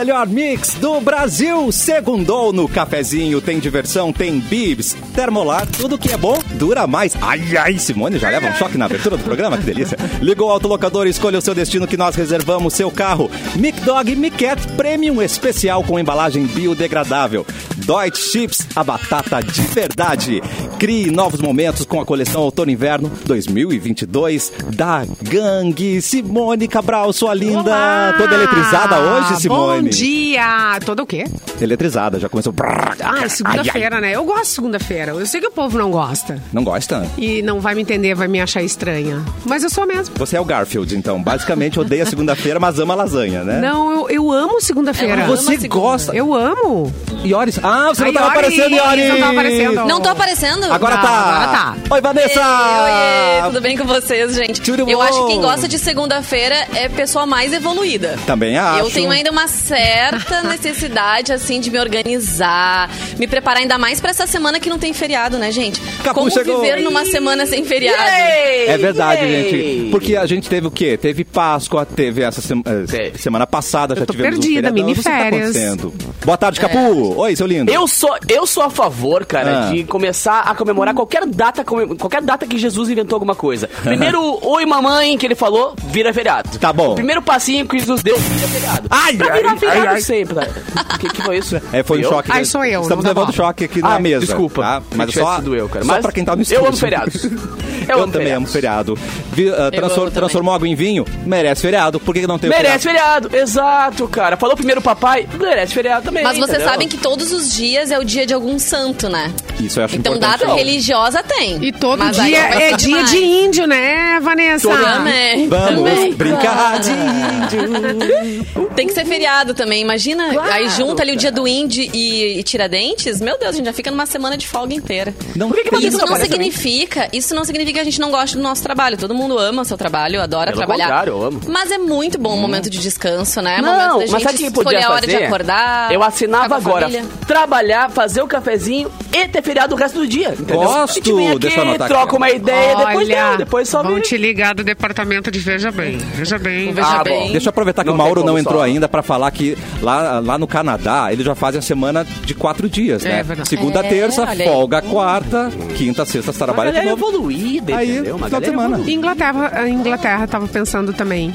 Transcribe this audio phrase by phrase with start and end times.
[0.00, 1.70] melhor mix do Brasil.
[1.70, 7.14] Segundou no cafezinho, tem diversão, tem bibs, termolar, tudo que é bom dura mais.
[7.20, 9.98] Ai, ai, Simone já leva um choque na abertura do programa, que delícia.
[10.22, 13.30] Ligou o autolocador e escolha o seu destino que nós reservamos seu carro.
[13.56, 17.44] Mic Dog Miquet Premium especial com embalagem biodegradável.
[17.76, 20.40] Deutsche Chips, a batata de verdade.
[20.78, 26.00] Crie novos momentos com a coleção Outono Inverno 2022 da Gangue.
[26.00, 27.70] Simone Cabral, sua linda.
[27.70, 28.14] Olá!
[28.16, 29.89] Toda eletrizada hoje, Simone.
[29.90, 30.78] Bom dia!
[30.86, 31.24] Toda o quê?
[31.60, 32.54] Eletrizada, já começou.
[33.02, 34.12] Ah, é segunda-feira, né?
[34.14, 35.10] Eu gosto de segunda-feira.
[35.12, 36.40] Eu sei que o povo não gosta.
[36.52, 37.04] Não gosta?
[37.18, 39.20] E não vai me entender, vai me achar estranha.
[39.44, 40.14] Mas eu sou mesmo.
[40.16, 41.20] Você é o Garfield, então.
[41.20, 43.60] Basicamente odeia segunda-feira, mas ama lasanha, né?
[43.60, 45.24] Não, eu, eu amo segunda-feira.
[45.24, 45.68] Ama Você segunda.
[45.68, 46.14] gosta.
[46.14, 46.92] Eu amo.
[47.24, 47.58] Ioris.
[47.60, 49.08] Ah, você não Ai, tava Ioris, aparecendo, Ioris.
[49.08, 49.74] não tava aparecendo.
[49.86, 50.64] Não tô aparecendo?
[50.72, 51.08] Agora Não, tá.
[51.10, 51.76] agora tá.
[51.94, 52.40] Oi, Vanessa.
[52.40, 54.60] Oi, tudo bem com vocês, gente?
[54.60, 55.02] Tudo Eu bom?
[55.02, 58.16] acho que quem gosta de segunda-feira é pessoa mais evoluída.
[58.24, 58.78] Também acho.
[58.86, 59.48] Eu tenho ainda uma
[59.80, 64.78] certa necessidade, assim, de me organizar, me preparar ainda mais pra essa semana que não
[64.78, 65.80] tem feriado, né, gente?
[66.02, 66.60] Capu Como chegou.
[66.60, 67.98] viver numa semana sem feriado?
[68.02, 69.50] É verdade, Yay!
[69.50, 69.90] gente.
[69.90, 70.96] Porque a gente teve o quê?
[70.96, 73.18] Teve Páscoa, teve essa sema- eh, Teve.
[73.18, 74.84] semana passada, já tivemos um perdida, feriadão.
[74.86, 75.42] mini tá férias.
[75.56, 75.94] acontecendo?
[76.24, 77.14] Boa tarde, Capu.
[77.18, 77.70] Oi, seu lindo.
[77.70, 79.70] Eu sou, eu sou a favor, cara, Ah.
[79.72, 83.68] de começar a comemorar qualquer data, qualquer data que Jesus inventou alguma coisa.
[83.82, 86.58] Primeiro, oi mamãe, que ele falou, vira feriado.
[86.58, 86.92] Tá bom.
[86.92, 88.86] O primeiro passinho que Jesus deu, vira feriado.
[88.90, 90.00] Ai, pra ai, virar ai, feriado ai.
[90.00, 90.34] sempre.
[90.38, 91.60] O que, que foi isso?
[91.72, 92.08] É, foi um Eu?
[92.10, 92.30] choque.
[92.32, 93.32] Ai, sou eu, Estamos levando bola.
[93.36, 94.26] choque aqui na Ah, mesa.
[94.26, 94.62] desculpa.
[94.62, 94.82] Tá?
[94.94, 95.84] Mas só, eu, cara.
[95.84, 96.66] só Mas pra quem tá no eu estúdio.
[96.66, 97.28] amo feriados.
[97.88, 98.96] Eu Eu, amo também amo feriado.
[99.32, 101.04] Vi- ah, transfor- amo transformou água em vinho?
[101.26, 101.98] Merece feriado.
[101.98, 103.28] Por que não tem Merece feriado?
[103.30, 104.36] feriado, exato, cara.
[104.36, 106.22] Falou primeiro papai, merece feriado também.
[106.22, 106.68] Mas vocês entendeu?
[106.68, 109.32] sabem que todos os dias é o dia de algum santo, né?
[109.58, 110.40] Isso eu acho Então importante.
[110.40, 111.58] data religiosa tem.
[111.64, 114.68] E todo Mas dia é dia de índio, né, Vanessa?
[114.68, 115.48] Também.
[115.48, 116.12] Vamos também.
[116.14, 116.90] brincar de
[117.64, 118.70] índio.
[118.76, 120.24] Tem que ser feriado também, imagina.
[120.52, 123.72] aí junta ali o dia do índio e, e Tiradentes, meu Deus, a gente já
[123.72, 125.14] fica numa semana de folga inteira.
[125.36, 128.36] Não Por que que Isso não significa, isso não significa que a gente não gosta
[128.36, 128.96] do nosso trabalho.
[128.96, 130.84] Todo mundo ama o seu trabalho, adora Pelo trabalhar.
[130.86, 131.40] contrário, eu amo.
[131.46, 133.56] Mas é muito bom o momento de descanso, né?
[133.58, 135.18] É Não, momento da mas gente sabe que escolher podia a hora fazer?
[135.18, 135.92] de acordar.
[135.92, 136.86] Eu assinava agora.
[136.88, 137.04] família.
[137.26, 140.30] Trabalhar, fazer o cafezinho e ter feriado o resto do dia.
[140.30, 140.56] Entendeu?
[140.62, 140.98] Gosto.
[140.98, 142.16] Aqui, Deixa eu anotar aqui, troca ó.
[142.16, 145.98] uma ideia, depois Olha, não, depois só vão te ligar do departamento de Veja Bem.
[145.98, 146.72] Veja Bem.
[146.72, 147.26] Veja Ah, bem.
[147.26, 147.32] bom.
[147.32, 148.64] Deixa eu aproveitar que Não o Mauro não entrou só.
[148.64, 149.49] ainda pra falar que
[149.82, 153.22] lá, lá no Canadá eles já fazem a semana de quatro dias, É né?
[153.22, 153.48] verdade.
[153.48, 157.08] Segunda, É, terça, folga quarta, quinta, sexta, trabalha de novo.
[157.08, 158.16] evoluída, Aí, entendeu?
[158.16, 158.68] Uma final de semana.
[158.76, 158.90] evoluída.
[158.90, 161.34] Inglaterra, a Inglaterra estava pensando também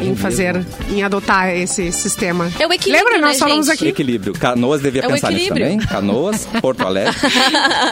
[0.00, 2.50] em fazer, em adotar esse sistema.
[2.60, 3.74] É o equilíbrio, Lembra, nós né, falamos gente?
[3.76, 3.88] aqui.
[3.88, 4.32] Equilíbrio.
[4.34, 5.78] Canoas devia É pensar nisso também.
[5.78, 7.14] Canoas, Porto Alegre.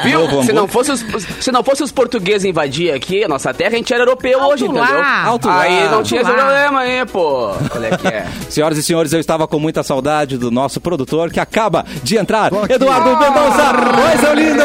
[0.05, 0.21] Viu?
[0.21, 1.05] Novo Se não, fosse os,
[1.41, 4.53] se não fosse os portugueses invadir aqui a nossa terra, a gente era europeu Alto
[4.55, 4.85] hoje, lá.
[4.85, 5.03] entendeu?
[5.05, 5.91] Alto aí lá.
[5.93, 7.53] não tinha esse problema aí, pô.
[7.75, 8.27] Olha é que é.
[8.51, 12.51] Senhoras e senhores, eu estava com muita saudade do nosso produtor que acaba de entrar,
[12.69, 13.73] Eduardo Mendonça.
[14.11, 14.65] Oi, seu lindo!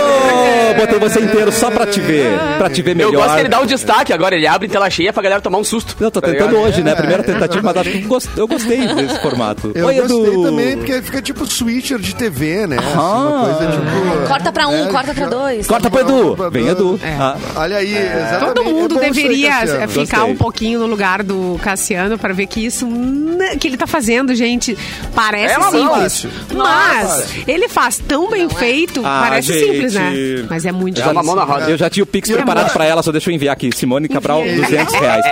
[0.80, 3.14] Botei você inteiro só pra te ver, pra te ver melhor.
[3.14, 5.42] Eu gosto que ele dá um destaque agora, ele abre em tela cheia pra galera
[5.42, 5.96] tomar um susto.
[6.00, 6.64] Eu tô Tá tentando ligado?
[6.66, 6.96] hoje, né?
[6.96, 9.72] Primeira tentativa, mas acho que eu gost- eu gostei desse formato.
[9.76, 10.44] Eu Oi, gostei Edu.
[10.44, 12.78] também, porque fica tipo switcher de TV, né?
[12.80, 14.28] Assim, uma coisa tipo...
[14.28, 15.68] Corta pra um, É, corta pra dois.
[15.68, 16.36] Corta pro Edu.
[16.36, 17.00] Pra- Vem, Edu.
[17.04, 17.16] É.
[17.20, 18.40] Ah, Olha aí, exatamente.
[18.56, 19.88] Todo mundo É aí, deveria Cassiano.
[19.90, 20.34] ficar Gostei.
[20.34, 24.34] um pouquinho no lugar do Cassiano para ver que isso n- que ele tá fazendo,
[24.34, 24.78] gente,
[25.16, 25.84] parece É simples.
[25.90, 26.30] fácil.
[26.56, 29.66] Mas ele faz tão bem feito, Ah, parece gente.
[29.72, 30.12] simples, né?
[30.50, 31.36] Mas é muito É uma difícil.
[31.36, 31.70] mão na roda.
[31.70, 33.70] eu já tinha o Pix E preparado pra ela, só deixa eu enviar aqui.
[33.76, 34.62] Simone Cabral, Enviei.
[34.62, 35.26] 200 reais.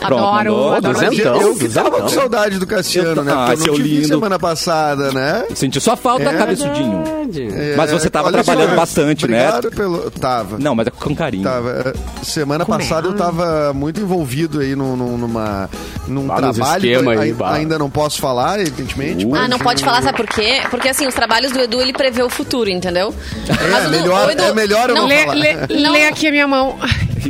[0.00, 0.74] Pronto, Adoro, mandou.
[0.74, 0.94] adoro.
[0.94, 1.16] 200.
[1.16, 1.90] Duzentão, Eu duzentão.
[1.90, 3.32] com saudade do Cassiano, tô- né?
[3.34, 4.08] Ah, Porque eu seu lindo.
[4.08, 5.44] semana passada, né?
[5.54, 7.02] Senti sua falta, É cabeçudinho.
[7.56, 9.48] É, Mas você tava olha trabalhando só, bastante, né?
[9.48, 10.10] Obrigado pelo...
[10.10, 10.58] Tava.
[10.58, 11.44] Não, mas é com carinho.
[11.44, 11.70] Tava.
[11.94, 12.82] É, Semana Como é?
[12.82, 15.68] passada eu tava muito envolvido aí num, num- numa,
[16.08, 16.86] num nos trabalho.
[16.90, 19.24] esquema aí, ainda não posso falar, evidentemente.
[19.26, 19.34] Uh.
[19.34, 20.62] Ah, não pode falar, sabe por quê?
[20.70, 23.14] Porque assim, os trabalhos do Edu, ele prevê o futuro, entendeu?
[23.48, 25.34] É, o do- melhor- o Edu- é melhor eu não Lê, falar.
[25.34, 25.92] lê, Não.
[25.92, 26.78] lê aqui a minha mão.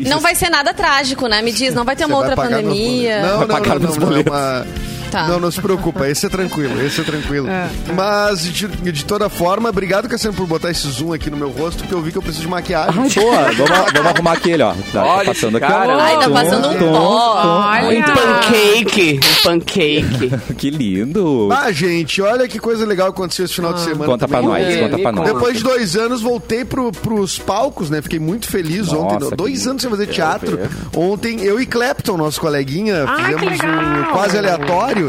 [0.07, 1.43] Não vai ser nada trágico, né?
[1.43, 3.21] Me diz, não vai ter Você uma vai outra pandemia.
[3.21, 3.29] boletos.
[3.31, 4.33] Não, Vai não, pagar não, meus não, não, é boletos.
[4.33, 4.67] uma-
[5.11, 5.27] Tá.
[5.27, 7.49] Não, não se preocupa, esse é tranquilo, esse é tranquilo.
[7.49, 7.69] É.
[7.95, 11.79] Mas, de, de toda forma, obrigado, Cassiano, por botar esse zoom aqui no meu rosto,
[11.79, 13.03] porque eu vi que eu preciso de maquiagem.
[13.03, 13.43] Ai, boa.
[13.53, 14.73] Vamos, vamos arrumar aquele, ó.
[14.93, 15.67] Tá, Olha tá passando aqui.
[15.67, 16.03] cara.
[16.03, 17.71] Ai, tá passando um tom, pó.
[17.81, 20.31] Um pancake, um pancake.
[20.61, 21.49] Que lindo.
[21.53, 24.05] Ah, gente, olha que coisa legal aconteceu esse final de semana.
[24.07, 24.51] Conta pra também.
[24.65, 25.27] nós, É, conta pra nós.
[25.33, 28.03] Depois de dois anos, voltei pro, pros palcos, né?
[28.03, 29.29] Fiquei muito feliz Nossa, ontem.
[29.31, 30.59] que Dois anos sem fazer teatro.
[30.95, 35.00] Ontem, eu e Clapton, nosso coleguinha, Ah, que fizemos um quase aleatório,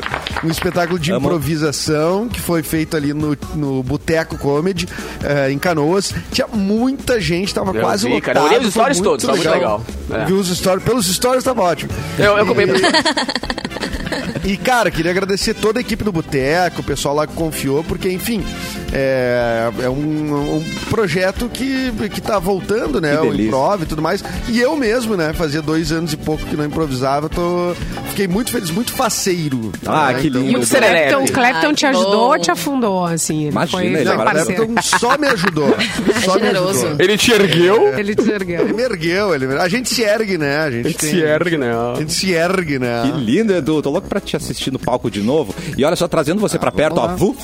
[0.44, 1.26] um espetáculo de Amo.
[1.28, 4.88] improvisação que foi feito ali no, no Boteco Comedy,
[5.24, 6.14] eh, em Canoas.
[6.32, 8.26] Tinha muita gente, tava Eu quase vi, lotado.
[8.26, 8.40] cara.
[8.40, 9.84] Eu olhei os stories todos, tava muito legal.
[10.12, 10.26] É.
[10.26, 11.92] Vi os stories, pelos stories tava ótimo.
[12.18, 12.64] Eu, eu comi.
[14.44, 18.10] E, cara, queria agradecer toda a equipe do Boteco, o pessoal lá que confiou, porque,
[18.10, 18.44] enfim,
[18.92, 23.20] é, é um, um projeto que, que tá voltando, né?
[23.20, 24.24] O improv e tudo mais.
[24.50, 25.32] E eu mesmo, né?
[25.34, 27.74] Fazia dois anos e pouco que não improvisava, tô,
[28.10, 29.72] fiquei muito feliz, muito faceiro.
[29.86, 30.52] Ah, que lindo.
[30.52, 31.10] Muito serelepe.
[31.12, 33.42] Clapton, o Clapton Ai, te ajudou ou te afundou, assim?
[33.42, 34.68] Ele Imagina, foi ele é Não, o parceiro.
[34.68, 35.72] Clapton só me ajudou.
[36.26, 36.86] Só me generoso.
[36.86, 36.96] ajudou.
[37.00, 37.98] Ele te ergueu?
[37.98, 38.62] Ele te ergueu.
[38.62, 40.60] Ele me ergueu, ele, a gente se ergue, né?
[40.60, 41.16] A gente, tem-
[41.58, 41.72] né?
[41.96, 43.04] A gente se ergue, né?
[43.04, 43.82] Que lindo, Edu.
[43.82, 45.54] Tô louco pra te assistir no palco de novo.
[45.78, 47.06] E olha só, trazendo você pra perto, ó.
[47.06, 47.16] lá.
[47.16, 47.36] vu,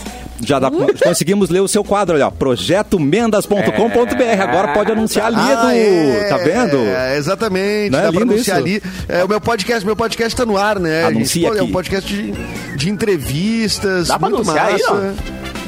[0.43, 0.69] já dá,
[1.03, 2.31] conseguimos ler o seu quadro, olha, ó.
[2.31, 4.41] Projetomendas.com.br.
[4.41, 6.17] Agora pode anunciar ali, Ah, Edu.
[6.17, 6.77] é, Tá vendo?
[6.77, 7.91] É, exatamente.
[7.91, 8.67] Não é dá pra anunciar isso?
[8.67, 8.81] ali.
[9.07, 11.05] É, o meu podcast, meu podcast tá no ar, né?
[11.05, 11.69] Anuncia Gente, É aqui.
[11.69, 12.31] um podcast de,
[12.75, 14.07] de entrevistas.
[14.07, 15.15] Dá pra muito anunciar aí, massa.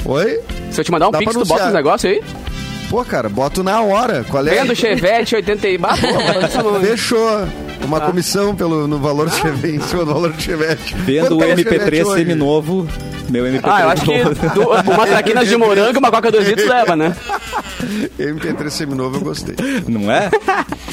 [0.05, 0.39] Oi?
[0.71, 2.21] Se eu te mandar um Dá pix, tu bota os negócios aí?
[2.89, 4.25] Pô, cara, boto na hora.
[4.29, 4.51] Qual é?
[4.51, 5.71] Vendo Chevette 80 e...
[5.71, 5.79] Aí.
[6.87, 7.47] Fechou.
[7.85, 10.95] Uma comissão pelo, no valor do Chevette, em cima do valor do Chevette.
[10.95, 12.19] Vendo o tá Chevette MP3 hoje?
[12.23, 12.87] seminovo.
[13.29, 14.35] Meu MP3 Ah, eu acho que novo.
[14.53, 17.15] du- uma traquinas de morango e uma coca 2 litros leva, né?
[18.19, 19.55] MP3 seminovo eu gostei.
[19.87, 20.29] Não é?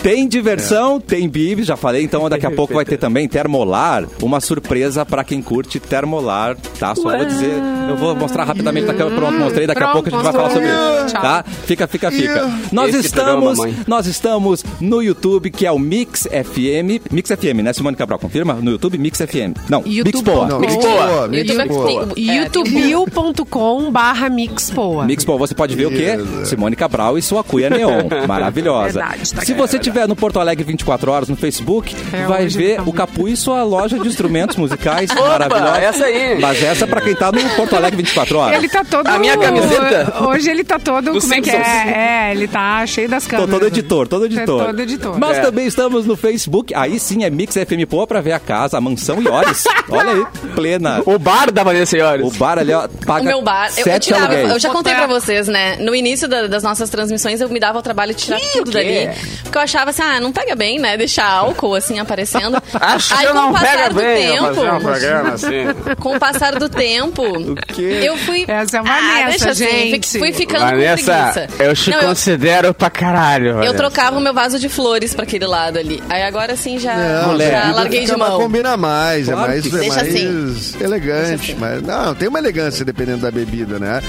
[0.03, 4.38] Tem diversão, tem bibs, já falei, então daqui a pouco vai ter também Termolar, uma
[4.41, 6.94] surpresa pra quem curte Termolar, tá?
[6.94, 7.53] Só vou dizer,
[7.88, 10.50] eu vou mostrar rapidamente na câmera, pronto, mostrei, daqui a pouco a gente vai falar
[10.50, 11.44] sobre isso, tá?
[11.65, 12.49] Fica, fica, fica.
[12.71, 13.77] Nós Esse programa, estamos, mamãe.
[13.88, 18.55] nós estamos no YouTube, que é o Mix FM, Mix FM, né, Simone Cabral, confirma?
[18.55, 19.56] No YouTube, Mix FM.
[19.69, 19.82] Não.
[19.82, 20.58] Mixpoa.
[20.58, 21.31] Mixpoa.
[21.32, 25.05] É é, youtube.com barra mixpoa.
[25.05, 26.17] Mixpoa, você pode ver o quê?
[26.44, 28.02] Simone Cabral e sua cuia neon.
[28.26, 29.00] Maravilhosa.
[29.00, 32.76] Verdade, tá Se você estiver no Porto Alegre 24 horas no Facebook, É, vai ver
[32.76, 32.93] tá o.
[32.96, 35.78] Capu e sua loja de instrumentos musicais maravilhosa.
[35.78, 36.38] essa aí.
[36.40, 38.58] Mas essa é pra quem tá no Porto Alegre 24 horas.
[38.58, 39.06] Ele tá todo.
[39.06, 40.25] A minha camiseta?
[40.26, 41.12] Hoje ele tá todo.
[41.12, 42.28] Do como é que é?
[42.28, 43.50] É, ele tá cheio das Tô câmeras.
[43.50, 44.62] todo editor, todo editor.
[44.62, 45.19] É todo editor.
[45.19, 45.40] Nós É.
[45.43, 46.66] também estamos no Facebook.
[46.75, 49.65] Aí sim é Mix FM Poa pra ver a casa, a mansão e olhos.
[49.89, 51.03] Olha aí, plena.
[51.07, 52.37] O bar da Vanessa O Senhores.
[52.37, 54.51] bar ali, ó, paga O meu bar, eu, eu sete tirava, aluguéis.
[54.51, 55.77] eu já contei pra vocês, né?
[55.77, 59.07] No início da- das nossas transmissões, eu me dava o trabalho de tirar tudo quê?
[59.07, 59.19] dali.
[59.43, 60.97] Porque eu achava assim, ah, não pega bem, né?
[60.97, 62.61] Deixar álcool assim aparecendo.
[62.81, 64.81] Acho Aí que eu com o não passar pega do bem eu fazer um tempo,
[64.81, 65.65] programa assim.
[66.01, 67.23] com o passar do tempo,
[67.69, 68.01] quê?
[68.03, 68.45] eu fui.
[68.49, 70.09] Essa é a ah, Vanessa, deixa assim, gente.
[70.11, 71.62] fui- fui ficando com Vanessa, preguiça.
[71.65, 73.47] eu te Não, eu, considero pra caralho.
[73.49, 73.75] eu Vanessa.
[73.75, 76.03] trocava o meu vaso de flores pra aquele lado ali.
[76.09, 78.41] Aí agora sim já, Não, já bebida larguei de mão.
[78.41, 80.85] Combina mais, Claro é mais, é mais assim.
[80.85, 81.53] elegante.
[81.53, 81.61] Assim.
[81.61, 84.03] Mas, não, tem uma elegância dependendo da bebida, né?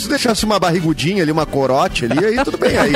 [0.00, 2.76] Se deixasse uma barrigudinha ali, uma corote ali, aí tudo bem.
[2.76, 2.90] Aí,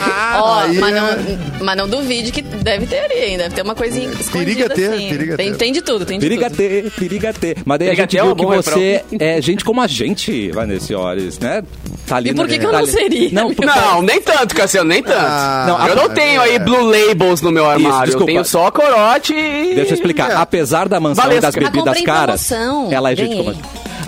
[0.00, 3.38] a aí mas, é- não, mas não duvide que deve ter ali, hein?
[3.38, 5.08] Deve ter uma coisinha escondida Periga ter, assim.
[5.08, 5.56] periga tem, ter.
[5.58, 6.56] tem de tudo, tem de Periga tudo.
[6.56, 7.56] ter, periga ter.
[7.64, 9.86] Mas daí a Periga gente ter é viu um que você é gente como a
[9.86, 11.62] gente, Vanessa Olhos, né?
[12.06, 13.30] Tá ali E por no- que que eu tá não ali- seria?
[13.32, 15.16] Não, por- Não, nem tanto, Cassiano, nem tanto.
[15.18, 18.04] Ah, Não, eu não tenho aí Blue Labels no meu armário.
[18.06, 18.22] desculpa.
[18.30, 19.74] eu tenho só corote e...
[19.74, 20.30] Deixa eu explicar.
[20.30, 20.34] É.
[20.36, 22.50] Apesar da mansão e das Ah, bebidas caras,
[22.90, 23.64] ela é gente como a gente.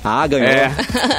[0.09, 0.47] Ah, ganhou.
[0.49, 0.71] É.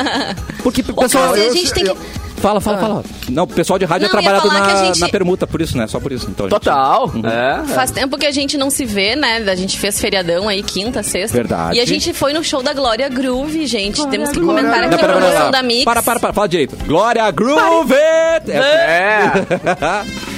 [0.64, 1.98] Porque, Ô, pessoal, eu- a gente tem que...
[2.38, 3.04] Fala, fala, fala.
[3.30, 5.60] Não, o pessoal de rádio é Não, ia trabalhado na, a gente- na permuta, por
[5.60, 5.88] isso, né?
[5.88, 6.28] Só por isso.
[6.30, 7.08] Então, a gente- Total.
[7.14, 7.28] Uhum.
[7.28, 7.64] É.
[7.74, 9.38] Faz tempo que a gente não se vê, né?
[9.50, 11.36] A gente fez feriadão aí, quinta, sexta.
[11.36, 11.78] Verdade.
[11.78, 14.06] E a gente foi no show da Glória Groove, gente.
[14.08, 15.52] Temos que Glória comentar aqui a Não, promoção pera.
[15.52, 15.84] da Mix.
[15.84, 16.32] Para, para, para.
[16.34, 16.78] Fala direito.
[16.86, 17.94] Glória Groove!
[17.96, 19.32] É- É.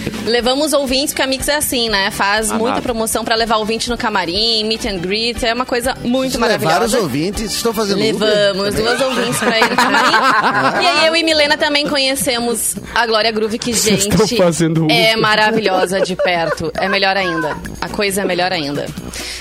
[0.29, 2.11] Levamos ouvintes, porque a Mix é assim, né?
[2.11, 2.61] Faz Amado.
[2.61, 5.43] muita promoção pra levar ouvinte no camarim, meet and greet.
[5.43, 6.99] É uma coisa muito Levaram os maravilhosa.
[6.99, 8.29] ouvintes, estão fazendo Uber?
[8.29, 10.83] Levamos duas ouvintes pra ir no camarim.
[10.83, 14.95] e aí eu e Milena também conhecemos a Glória Groove, que, gente, estão fazendo Uber.
[14.95, 16.71] é maravilhosa de perto.
[16.75, 17.57] É melhor ainda.
[17.81, 18.85] A coisa é melhor ainda.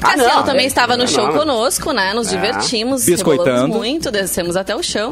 [0.01, 1.39] Ah, Cassiano não, também é, estava no não, show não.
[1.39, 2.15] conosco, né?
[2.15, 3.69] Nos divertimos, Biscoitando.
[3.69, 5.11] muito, descemos até o chão.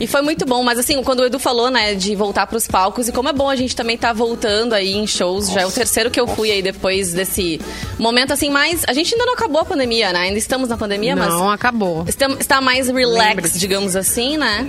[0.00, 0.62] E foi muito bom.
[0.62, 3.48] Mas assim, quando o Edu falou, né, de voltar pros palcos, e como é bom
[3.48, 5.50] a gente também tá voltando aí em shows.
[5.50, 7.60] Já é o terceiro que eu fui aí depois desse
[7.98, 8.82] momento, assim, mais...
[8.86, 10.20] A gente ainda não acabou a pandemia, né?
[10.20, 11.28] Ainda estamos na pandemia, mas...
[11.28, 12.04] Não, acabou.
[12.06, 13.58] Está, está mais relax, Lembre-se.
[13.58, 14.66] digamos assim, né?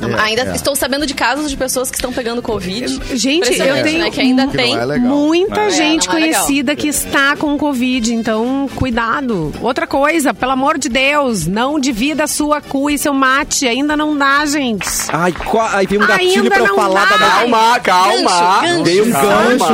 [0.00, 0.54] É, ainda é.
[0.54, 3.00] estou sabendo de casos de pessoas que estão pegando Covid.
[3.16, 4.10] Gente, eu tenho né?
[4.10, 4.74] Que ainda Que tem.
[4.76, 4.98] não é.
[4.98, 6.32] Muita É, gente é legal.
[6.42, 9.52] conhecida que está com Covid, então cuidado.
[9.60, 13.96] Outra coisa, pelo amor de Deus, não divida a sua cu e seu mate, ainda
[13.96, 14.86] não dá, gente.
[15.12, 17.16] Ai, qua- aí veio um gatilho Ainda pra eu não falar dá.
[17.16, 18.60] da Calma, calma.
[18.62, 18.84] Gancho.
[18.84, 19.28] Veio um Calma.
[19.44, 19.64] gancho.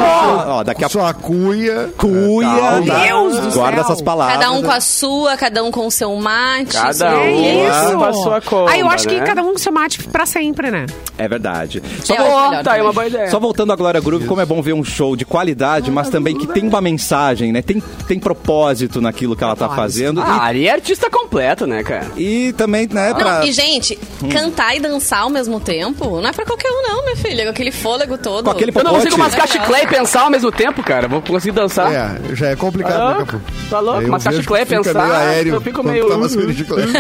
[0.49, 1.01] Ó, daqui a pouco.
[1.07, 1.91] Sua cuia.
[1.97, 2.49] Cuia.
[2.49, 2.87] Calma.
[2.87, 2.99] tá?
[3.05, 3.85] Deus do Guarda céu.
[3.93, 4.37] essas palavras.
[4.39, 6.77] Cada um com a sua, cada um com o seu mate.
[6.77, 7.21] Cada um.
[7.21, 7.67] É aí.
[7.69, 7.97] isso.
[7.97, 9.25] com a sua comba, ah, eu acho que né?
[9.27, 10.87] cada um com seu mate pra sempre, né?
[11.17, 11.83] É verdade.
[12.05, 12.83] Só, Eu vol- acho Ó, melhor tá aí também.
[12.87, 13.31] uma boa ideia.
[13.31, 16.37] só voltando à Glória Groove, como é bom ver um show de qualidade, mas também
[16.37, 17.63] que tem uma mensagem, né?
[17.63, 20.21] Tem, tem propósito naquilo que ela tá fazendo.
[20.21, 22.07] Ah, Ari é artista completo, né, cara?
[22.17, 23.41] E, e também, né, pra...
[23.41, 23.99] Não, e gente,
[24.33, 27.45] cantar e dançar ao mesmo tempo não é pra qualquer um, não, minha filha.
[27.45, 28.45] Com aquele fôlego todo.
[28.45, 31.07] Com aquele Eu não consigo mascar chiclete e pensar ao mesmo tempo, cara.
[31.09, 31.93] Vou conseguir dançar.
[31.93, 33.33] É, já é complicado, Tá né, louco?
[33.33, 33.45] Capu?
[33.71, 34.09] Tá louco?
[34.09, 36.93] Mascar chiclete, fica pensar, meio aéreo eu fico meio- tá mascando chiclete.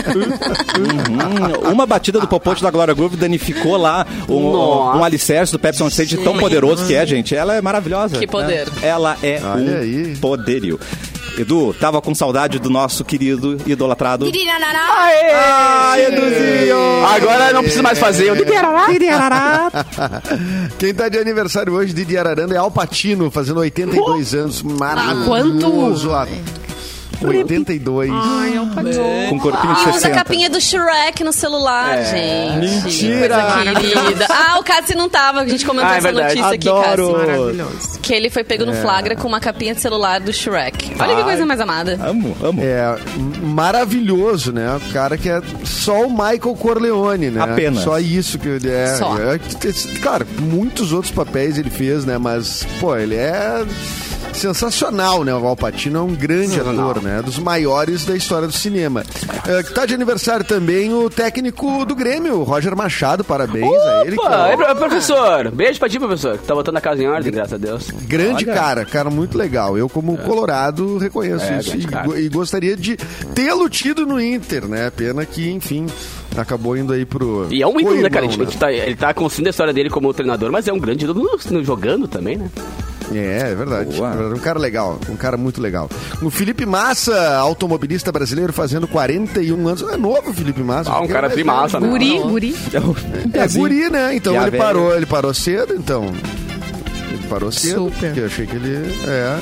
[0.79, 4.99] Hum, uma batida do popote da Glória Groove danificou lá um, Nossa.
[4.99, 7.35] um alicerce do Pepsi on Stage tão poderoso que é, gente.
[7.35, 8.19] Ela é maravilhosa.
[8.19, 8.66] Que poder.
[8.66, 8.73] né?
[8.83, 10.16] Ela é Olha um aí.
[10.21, 10.78] poderio.
[11.38, 14.26] Edu, tava com saudade do nosso querido idolatrado.
[14.26, 15.30] Aê!
[15.33, 17.07] Ai, Eduzinho!
[17.07, 18.28] Agora não preciso mais fazer.
[18.28, 18.37] Eu
[20.78, 24.62] Quem tá de aniversário hoje, Didi Araranda, é Alpatino, fazendo 82 anos.
[24.62, 26.12] Maravilhoso.
[26.12, 26.26] Ah,
[27.29, 28.11] 82.
[28.12, 29.05] Ai, é um padrão.
[29.31, 30.15] Com corpinho de E usa a 60.
[30.15, 32.59] capinha do Shrek no celular, gente.
[32.85, 33.53] Mentira!
[33.65, 34.27] Coisa querida.
[34.31, 36.35] Ah, o Cassi não tava, a gente comentou Ah, é essa verdade.
[36.41, 37.12] notícia aqui, Adoro!
[37.15, 37.27] Cassi.
[37.27, 38.00] Maravilhoso.
[38.00, 40.93] Que ele foi pego no flagra com uma capinha de celular do Shrek.
[40.99, 41.25] Olha que Ai.
[41.25, 41.99] coisa mais amada.
[42.03, 42.61] Amo, amo.
[42.62, 42.97] É
[43.43, 44.77] maravilhoso, né?
[44.77, 47.41] O cara que é só o Michael Corleone, né?
[47.43, 47.83] Apenas.
[47.85, 48.97] Só isso que ele é.
[48.97, 49.17] Só.
[49.19, 52.19] é que- Cara, muitos outros papéis ele fez, né?
[52.19, 53.65] Mas, pô, ele é
[54.33, 55.35] sensacional, né?
[55.35, 56.91] O Alpatino é um grande Sensacional.
[56.91, 57.23] ator, né?
[57.23, 59.05] Dos maiores da história do cinema.
[59.47, 63.23] É, que tá de aniversário também o técnico do Grêmio, o Roger Machado.
[63.25, 64.17] Parabéns a ele.
[64.17, 65.51] que Opa, é é, pro- professor.
[65.51, 66.39] Beijo pra ti, professor.
[66.39, 67.91] Que tá botando a casa em ordem, graças a Deus.
[68.07, 68.55] Grande Olha.
[68.55, 69.77] cara, cara muito legal.
[69.77, 72.97] Eu, como colorado, reconheço É, isso e, e gostaria de
[73.35, 74.91] tê-lo tido no Inter, né?
[74.91, 75.87] Pena que, enfim,
[76.37, 77.47] acabou indo aí pro.
[77.51, 78.27] E é um ídolo, né, cara?
[78.27, 81.05] Irmão, gente tá, ele tá construindo a história dele como treinador, mas é um grande
[81.05, 81.29] ídolo
[81.63, 82.49] jogando também, né?
[83.12, 83.97] É, é verdade.
[83.97, 84.12] Boa.
[84.12, 84.35] É.
[84.35, 85.88] Um cara legal, um cara muito legal.
[86.23, 89.83] O Felipe Massa, automobilista brasileiro, fazendo 41 anos.
[89.83, 90.90] É novo o Felipe Massa.
[90.90, 91.47] Ah, um cara é de velho.
[91.47, 91.88] massa, né?
[91.88, 92.57] Guri, guri.
[93.35, 94.14] É guri, né?
[94.14, 96.05] Então ele parou, ele parou cedo, então.
[97.11, 98.07] Ele parou cedo, Super.
[98.07, 98.95] porque eu achei que ele.
[99.07, 99.38] É.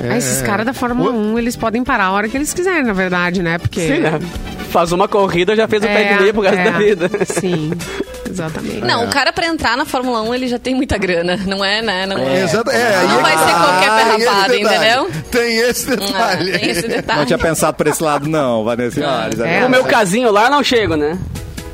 [0.00, 0.44] é Ah, esses é.
[0.44, 3.58] caras da Fórmula 1, eles podem parar a hora que eles quiserem, na verdade, né?
[3.58, 3.80] Porque.
[3.80, 4.18] Sim, né?
[4.70, 7.10] Faz uma corrida, já fez o pé de pro resto é, da vida.
[7.26, 7.70] Sim,
[8.28, 8.80] exatamente.
[8.80, 11.80] Não, o cara pra entrar na Fórmula 1, ele já tem muita grana, não é,
[11.82, 12.06] né?
[12.06, 12.40] Não é.
[12.40, 13.64] É, aí Não é vai que ser tá.
[13.64, 14.60] qualquer Ah, detalhe.
[14.62, 15.10] entendeu?
[15.30, 16.58] Tem esse Ah, detalhe.
[16.58, 17.18] tem esse detalhe.
[17.20, 19.00] Não tinha pensado por esse lado, não, Vanessa.
[19.46, 19.64] É.
[19.66, 21.18] O meu casinho lá não chego, né?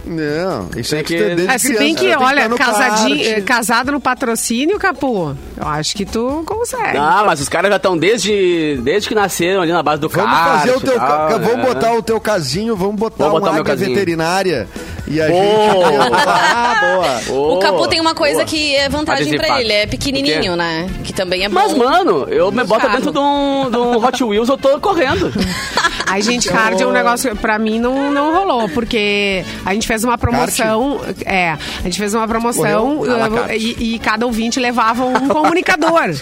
[0.05, 4.01] Não, isso Tem é que- que É, se bem criança, que, olha, casadinho, casado no
[4.01, 6.97] patrocínio, Capu, eu acho que tu consegue.
[6.97, 10.31] Ah, mas os caras já estão desde, desde que nasceram ali na base do Vamos
[10.31, 10.95] kart fazer o teu.
[10.97, 11.49] tal, ca- né?
[11.49, 14.69] Vamos botar o teu casinho, vamos botar Vamos botar uma águia veterinária.
[15.07, 15.43] E a Boa.
[15.43, 16.11] gente.
[16.63, 17.57] Ah, boa.
[17.57, 18.45] O Capu tem uma coisa boa.
[18.47, 20.89] que é vantagem pra ele, é pequenininho, né?
[21.05, 21.55] Que também é bom.
[21.55, 22.97] Mas, mano, eu me boto carro.
[22.97, 25.33] dentro de um, de um Hot Wheels, eu tô correndo.
[26.07, 29.87] Aí, gente, card é um negócio que pra mim não, não rolou, porque a gente
[29.87, 31.01] fez uma promoção.
[31.25, 33.57] É, a gente fez uma promoção carte.
[33.57, 36.15] e, e cada ouvinte levava um comunicador.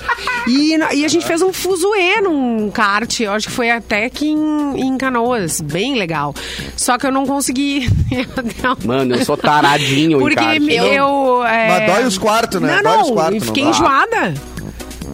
[0.47, 4.29] E, e a gente fez um fuzuê num kart, eu acho que foi até aqui
[4.29, 6.35] em, em Canoas, bem legal.
[6.77, 7.89] Só que eu não consegui.
[8.85, 10.63] Mano, eu sou taradinho em Porque kart.
[10.63, 11.45] eu.
[11.45, 12.77] é, Mas dói os quartos, né?
[12.77, 13.71] Não, Dói não, os quartos, não fiquei dá?
[13.71, 14.35] enjoada.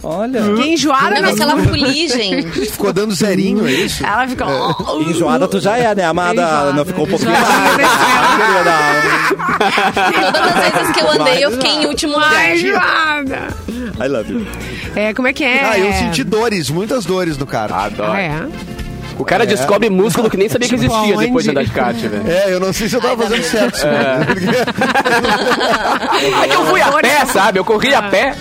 [0.03, 0.43] Olha.
[0.43, 2.43] Fiquei enjoada, Não, mas aquela fuligem.
[2.51, 4.05] Ficou dando zerinho, é isso?
[4.05, 5.01] Ela ficou.
[5.01, 6.41] Enjoada tu já é, né, amada?
[6.43, 6.73] Enjoada.
[6.73, 7.89] Não ficou um pouquinho mais, querida?
[10.31, 12.31] Todas as vezes que eu andei, eu fiquei em último lugar.
[12.35, 13.47] Ai, enjoada.
[13.99, 14.45] I love you.
[14.95, 15.63] É, como é que é?
[15.63, 17.71] Ah, eu senti dores, muitas dores no kart.
[17.71, 18.11] Adoro.
[18.11, 18.74] Ah, é?
[19.17, 21.95] O cara descobre músculo que nem sabia que Tipo, existia depois de andar de kart,
[21.95, 22.23] velho.
[22.27, 23.95] É, eu não sei se eu tava fazendo certo, Simone.
[26.43, 27.59] É que eu fui a pé, sabe?
[27.59, 28.33] Eu corri a pé.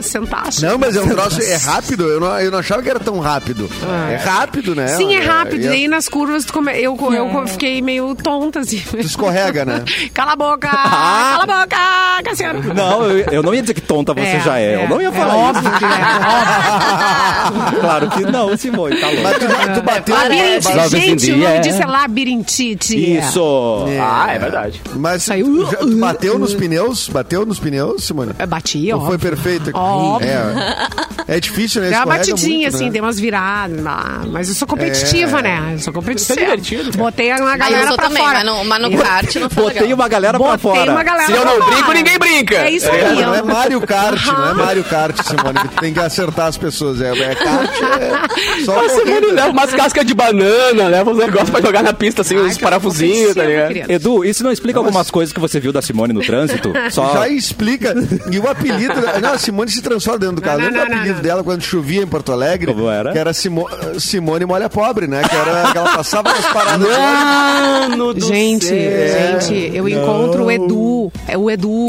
[0.00, 0.62] Sentaste.
[0.64, 2.08] Não, mas é um troço, é rápido.
[2.08, 3.68] Eu não, eu não achava que era tão rápido.
[4.10, 4.86] É rápido, né?
[4.88, 5.62] Sim, é rápido.
[5.66, 8.82] É, E aí nas curvas tu come- eu, eu fiquei meio tonta, assim.
[8.90, 9.82] Tu escorrega, né?
[10.14, 10.68] Cala a boca!
[10.88, 11.76] Cala a boca,
[12.24, 12.74] Cassiano!
[12.74, 14.74] Não, eu, eu não ia dizer que tonta você É, já é.
[14.74, 17.80] é, Eu não ia é falar óbvio que é, isso.
[17.80, 19.38] claro que não, Simone, tá Mas louco.
[19.40, 20.07] tu, já, tu bateu...
[20.12, 21.58] Labirintite, Talvez em gente, o nome é.
[21.60, 23.16] disso é labirintite.
[23.18, 23.84] Isso.
[24.00, 24.80] Ah, é verdade.
[24.96, 25.66] Mas Saiu.
[25.70, 27.08] já- tu bateu nos pneus?
[27.08, 28.32] Bateu nos pneus, Simone?
[28.38, 29.00] É, Bati, ó.
[29.06, 29.70] Foi perfeito?
[29.74, 30.28] Óbvio.
[30.28, 31.90] É, é difícil, né?
[31.90, 32.90] Dá uma Escorrega batidinha, muito, assim, né?
[32.92, 33.82] tem umas viradas.
[33.82, 34.22] lá.
[34.30, 35.42] Mas eu sou competitiva, É.
[35.42, 35.70] né?
[35.74, 36.32] Eu sou competitiva.
[36.34, 37.04] Isso é divertido, cara.
[37.04, 38.44] Botei uma Aí galera sou pra também, fora.
[38.44, 39.94] mas no, mas kart não foi Botei legal.
[39.96, 40.92] uma galera pra Botei fora.
[40.92, 41.70] uma galera Se eu pra não fora.
[41.74, 42.54] brinco, ninguém brinca.
[42.56, 43.22] É isso É, aí.
[43.22, 45.58] não é Mario Kart, não é Mario Kart, Simone.
[45.68, 47.00] que Tem que acertar as pessoas.
[47.00, 49.20] É, é kart, é só Nossa, corrida.
[49.20, 52.50] mano, leva umas cascas de banana, leva uns negócios pra jogar na pista, assim, Ai,
[52.54, 53.68] que parafusinhos, tá ligado?
[53.68, 53.92] querido.
[53.92, 56.72] Edu, isso não explica algumas coisas que você viu da Simone no trânsito?
[56.90, 57.12] Só...
[57.14, 57.94] Já explica.
[58.30, 58.94] E o apelido.
[59.20, 60.60] Não, a Simone se transforma dentro do carro.
[60.60, 62.72] Não, Não, não, o apelido dela quando chovia em Porto Alegre.
[62.72, 63.12] Como era?
[63.12, 65.22] Que era Simo- Simone Molha Pobre, né?
[65.28, 66.88] Que era que ela passava nas paradas.
[66.88, 69.40] Mano do Gente, céu.
[69.40, 71.86] gente, eu encontro o Edu, é o Edu,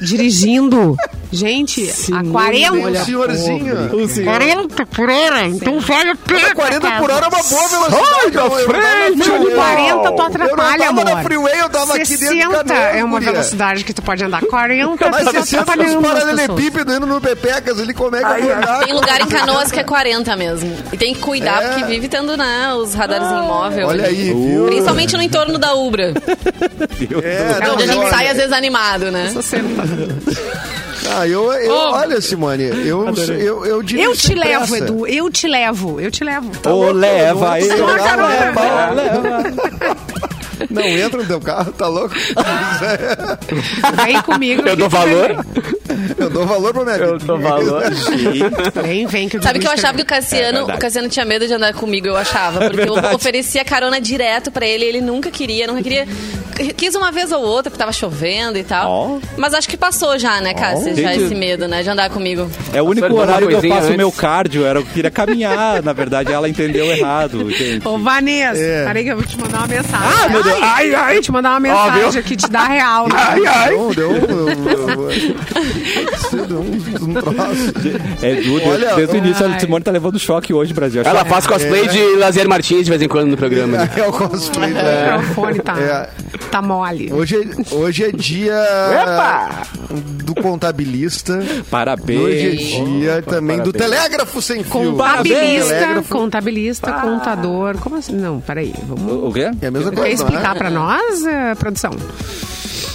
[0.00, 0.96] dirigindo.
[1.30, 2.72] Gente, a 40.
[2.74, 4.24] Um senhorzinho.
[4.24, 6.54] 40 por hora, então velho pega.
[6.54, 8.06] 40 por hora é uma boa velocidade.
[8.22, 9.54] Sai da Eu- eu tava na frente, Não, freeway.
[9.54, 11.22] 40 tu Eu atrapalha, não tava na amor.
[11.24, 13.32] freeway, eu tava aqui dentro de 60 Canoas, é uma guria.
[13.32, 14.40] velocidade que tu pode andar.
[14.42, 16.24] 40 Mas tu tá 60 nos atrapalhando as pessoas.
[16.36, 18.78] paralelepípedos indo no Pepecas ali, como é que eu vou andar?
[18.84, 20.76] Tem lugar em Canoas que é 40 mesmo.
[20.92, 21.68] E tem que cuidar, É.
[21.68, 23.86] porque vive tendo, né, os radarzinhos móveis.
[23.86, 24.64] Olha aí, viu?
[24.66, 26.14] Principalmente no entorno da Ubra.
[27.22, 29.32] É, não, onde a gente sai, às vezes, animado, né?
[31.10, 31.92] Ah, eu, eu, Oh.
[31.92, 34.84] olha, Simone, eu, eu, eu diria Eu sem te levo, pressa.
[34.84, 36.50] Edu, eu te levo, eu te levo.
[36.68, 37.76] Ô, leva ele.
[37.76, 38.28] Não, carona.
[38.28, 40.28] leva, leva.
[40.70, 42.14] Não entra no teu carro, tá louco?
[44.04, 44.66] Vem comigo.
[44.66, 45.44] Eu dou valor.
[46.18, 47.06] Eu dou valor pra minha vida.
[47.10, 47.82] Eu dou valor.
[48.82, 49.28] Vem, vem.
[49.28, 50.78] Que eu Sabe que eu achava que o É Cassiano, verdade.
[50.78, 52.68] o Cassiano tinha medo de andar comigo, eu achava.
[52.70, 56.06] Porque eu oferecia carona direto pra ele, ele nunca queria, nunca queria.
[56.76, 58.90] Quis uma vez ou outra, porque tava chovendo e tal.
[58.90, 59.18] Ó.
[59.36, 60.94] Mas acho que passou já, né, Cássio?
[60.96, 61.24] Já Gente.
[61.24, 62.50] esse medo, né, de andar comigo.
[62.72, 64.66] É o único horário que eu alguma faço coisinha o meu cardio.
[64.66, 65.82] Era, eu queria caminhar.
[65.84, 67.86] Na verdade, ela entendeu errado, gente.
[67.86, 68.84] Ô, Vanessa, É.
[68.86, 70.08] peraí que eu vou te mandar uma mensagem.
[70.24, 70.47] Ah, meu Deus.
[70.62, 71.12] Ai, ai.
[71.14, 73.08] Vou te mandar uma mensagem aqui, te dá real.
[73.08, 73.14] Né?
[73.16, 73.76] Ai, ai.
[73.76, 74.12] Não, deu
[76.46, 77.72] deu um, um troço.
[78.22, 78.68] É duro.
[78.68, 79.60] Olha, Desde o início, a ai.
[79.60, 81.02] Simone tá levando choque hoje, Brasil.
[81.04, 83.78] Ela faz cosplay de Lazier Martins de vez em quando no programa.
[83.78, 83.90] né?
[83.96, 84.70] É o cosplay.
[84.72, 85.16] O né?
[85.18, 86.08] microfone tá, É.
[86.48, 87.12] tá mole.
[87.12, 89.62] Hoje, é- hoje é dia Epa!
[90.24, 91.38] do contabilista.
[91.70, 92.20] Parabéns.
[92.20, 93.90] Hoje é dia também do Parabéns.
[94.00, 94.70] telégrafo sem fio.
[94.72, 96.08] Contabilista, Telégrafo.
[96.14, 97.78] contabilista, contador.
[97.78, 98.12] Como assim?
[98.14, 98.74] Não, peraí.
[98.84, 99.12] Vamos.
[99.12, 99.50] O o quê?
[99.60, 100.58] É a mesma Quer coisa, não explicar é?
[100.58, 101.90] pra nós, eh, produção?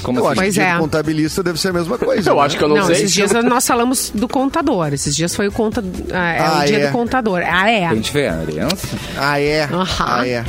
[0.04, 0.32] Como Eu assim?
[0.34, 0.74] acho Pois que é.
[0.74, 2.30] do contabilista deve ser a mesma coisa.
[2.30, 2.42] Eu né?
[2.42, 2.96] acho que eu não, Não, sei.
[2.98, 4.94] esses dias nós falamos do contador.
[4.94, 5.82] Esses dias foi o, conta,
[6.12, 6.88] ah, é Ah, o dia é.
[6.88, 7.42] do contador.
[7.46, 7.88] Ah, é.
[7.90, 8.88] Tem diferença?
[9.18, 9.70] Ah, é?
[10.00, 10.44] Ah, é.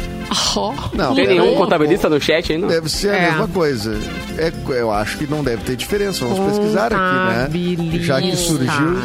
[0.57, 0.73] Oh.
[0.95, 2.69] Não, Tem nenhum contabilista no chat aí, não?
[2.69, 3.31] Deve ser a É.
[3.31, 3.99] mesma coisa.
[4.39, 6.25] É, eu acho que não deve ter diferença.
[6.25, 7.99] Vamos pesquisar aqui, né?
[8.01, 8.99] Já que surgiu.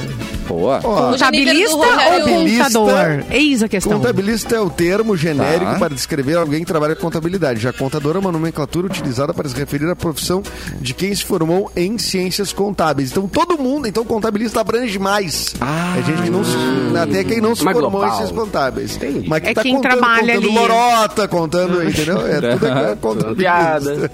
[0.49, 0.79] Boa.
[0.83, 3.23] Ó, Contabilista ou contador?
[3.29, 3.93] Eis a questão.
[3.99, 5.77] Contabilista é o termo genérico Tá.
[5.79, 7.59] para descrever alguém que trabalha com contabilidade.
[7.59, 10.41] Já contador é uma nomenclatura utilizada para se referir à profissão
[10.81, 13.11] de quem se formou em ciências contábeis.
[13.11, 15.53] Então todo mundo, então contabilista abrange mais.
[15.61, 15.95] Ah.
[15.99, 16.57] é gente que não se,
[16.99, 18.09] até quem não se Mais formou global.
[18.09, 18.99] em ciências contábeis.
[19.27, 20.57] Mas que É tá quem contando, trabalha contando ali.
[20.57, 22.25] lorota, contando, entendeu?
[22.27, 23.35] É tudo é contabilista.
[23.35, 24.11] Piada.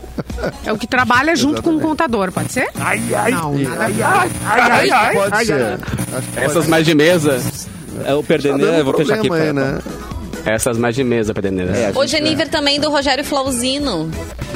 [0.65, 2.67] É o que trabalha junto com o contador, pode ser?
[2.79, 3.31] Ai, ai.
[3.31, 5.79] Não, nada Acho que pode ser.
[6.15, 7.41] Acho Essas mais de mesa.
[8.05, 9.31] É o Tá perdeneiro, dando eu vou fechar aqui.
[9.31, 9.79] aí, né?
[10.45, 11.75] Essas mais de mesa, Pedeneira.
[11.75, 14.11] É, O Geniver também do Rogério Flauzino,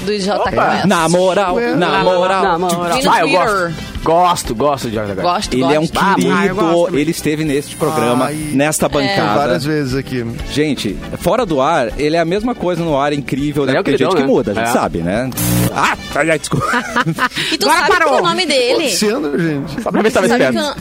[0.05, 0.51] do J Opa.
[0.51, 0.85] Quest.
[0.85, 2.43] Na moral, na moral.
[2.43, 2.99] Na moral.
[3.09, 3.73] Ah, eu gosto.
[4.03, 5.13] Gosto, gosto de Jorge.
[5.15, 5.73] Gosto, Ele gosto.
[5.75, 7.01] é um Ah, querido, também.
[7.01, 8.35] ele esteve neste programa, Ai.
[8.53, 9.59] nesta Várias bancada.
[9.59, 10.23] vezes aqui.
[10.53, 13.71] Gente, fora do ar, ele é a mesma coisa no ar, incrível, né?
[13.71, 14.33] É Porque tem gente queridão, que né?
[14.33, 14.71] muda, a gente É.
[14.71, 15.27] sabe, né?
[15.75, 15.97] Ah,
[16.37, 16.65] desculpa.
[17.51, 18.13] E tu Agora sabe parou.
[18.15, 18.89] que o nome dele...
[18.91, 19.81] Sendo, gente.
[19.81, 20.75] Só pra ver se tava esperto.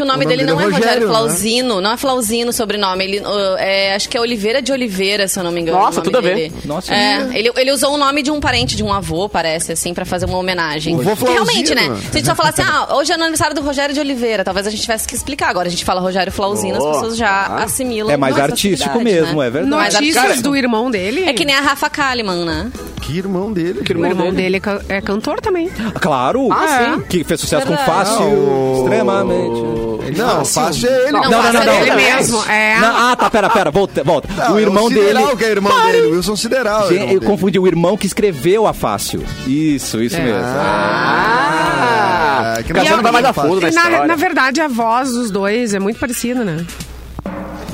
[0.00, 1.14] Que, o- nome O nome dele dele não é é Rogério, Rogério, né?
[1.14, 3.04] Flauzino, não é Flauzino o sobrenome.
[3.04, 5.78] Ele, uh, é, acho que é Oliveira de Oliveira, se eu não me engano.
[5.78, 6.34] Nossa, tudo a ver.
[6.34, 6.54] dele.
[6.64, 9.94] Nossa, é, ele, ele usou o nome de um parente, de um avô, parece, assim,
[9.94, 10.96] pra fazer uma homenagem.
[10.96, 11.94] Porque realmente, Flauzino.
[11.94, 12.00] né?
[12.02, 14.66] Se a gente só falar assim, ah, hoje é aniversário do Rogério de Oliveira, talvez
[14.66, 15.48] a gente tivesse que explicar.
[15.50, 17.64] Agora a gente fala Rogério Flauzino, as Oh, pessoas já ah.
[17.64, 18.10] assimilam.
[18.10, 19.46] É mais artístico facilidade, mesmo, né?
[19.46, 19.94] é verdade.
[19.94, 21.24] Notícias cara, do irmão dele.
[21.28, 22.70] É que nem a Rafa Kalimann, né?
[23.02, 23.82] Que irmão dele.
[23.82, 24.60] Que O irmão irmão dele.
[24.60, 25.68] dele é é cantor também.
[26.00, 26.48] Claro!
[26.52, 27.00] Ah, sim.
[27.08, 27.86] Que fez sucesso Verdade.
[27.88, 29.89] com Fácil, Ah, o- extremamente.
[30.16, 31.12] Não, fácil é ele.
[31.12, 31.72] Não, Não, não, não, Fácil não.
[31.72, 32.44] é Ele mesmo.
[32.50, 32.78] É.
[32.80, 34.28] Não, ah, tá, pera, pera, volta, volta.
[34.36, 35.08] Não, o é irmão dele.
[35.08, 36.82] Sideral que é irmão dele, o Wilson Sideral.
[36.82, 37.32] é o Gente, irmão eu dele.
[37.32, 39.22] confundi o irmão que escreveu a Fácil.
[39.46, 40.20] Isso, isso É.
[40.22, 40.42] mesmo.
[40.44, 42.54] Ah!
[42.58, 44.06] É, que O Cassiano não vai mais a fundo na E na, história.
[44.06, 46.64] na verdade, a voz dos dois é muito parecida, né?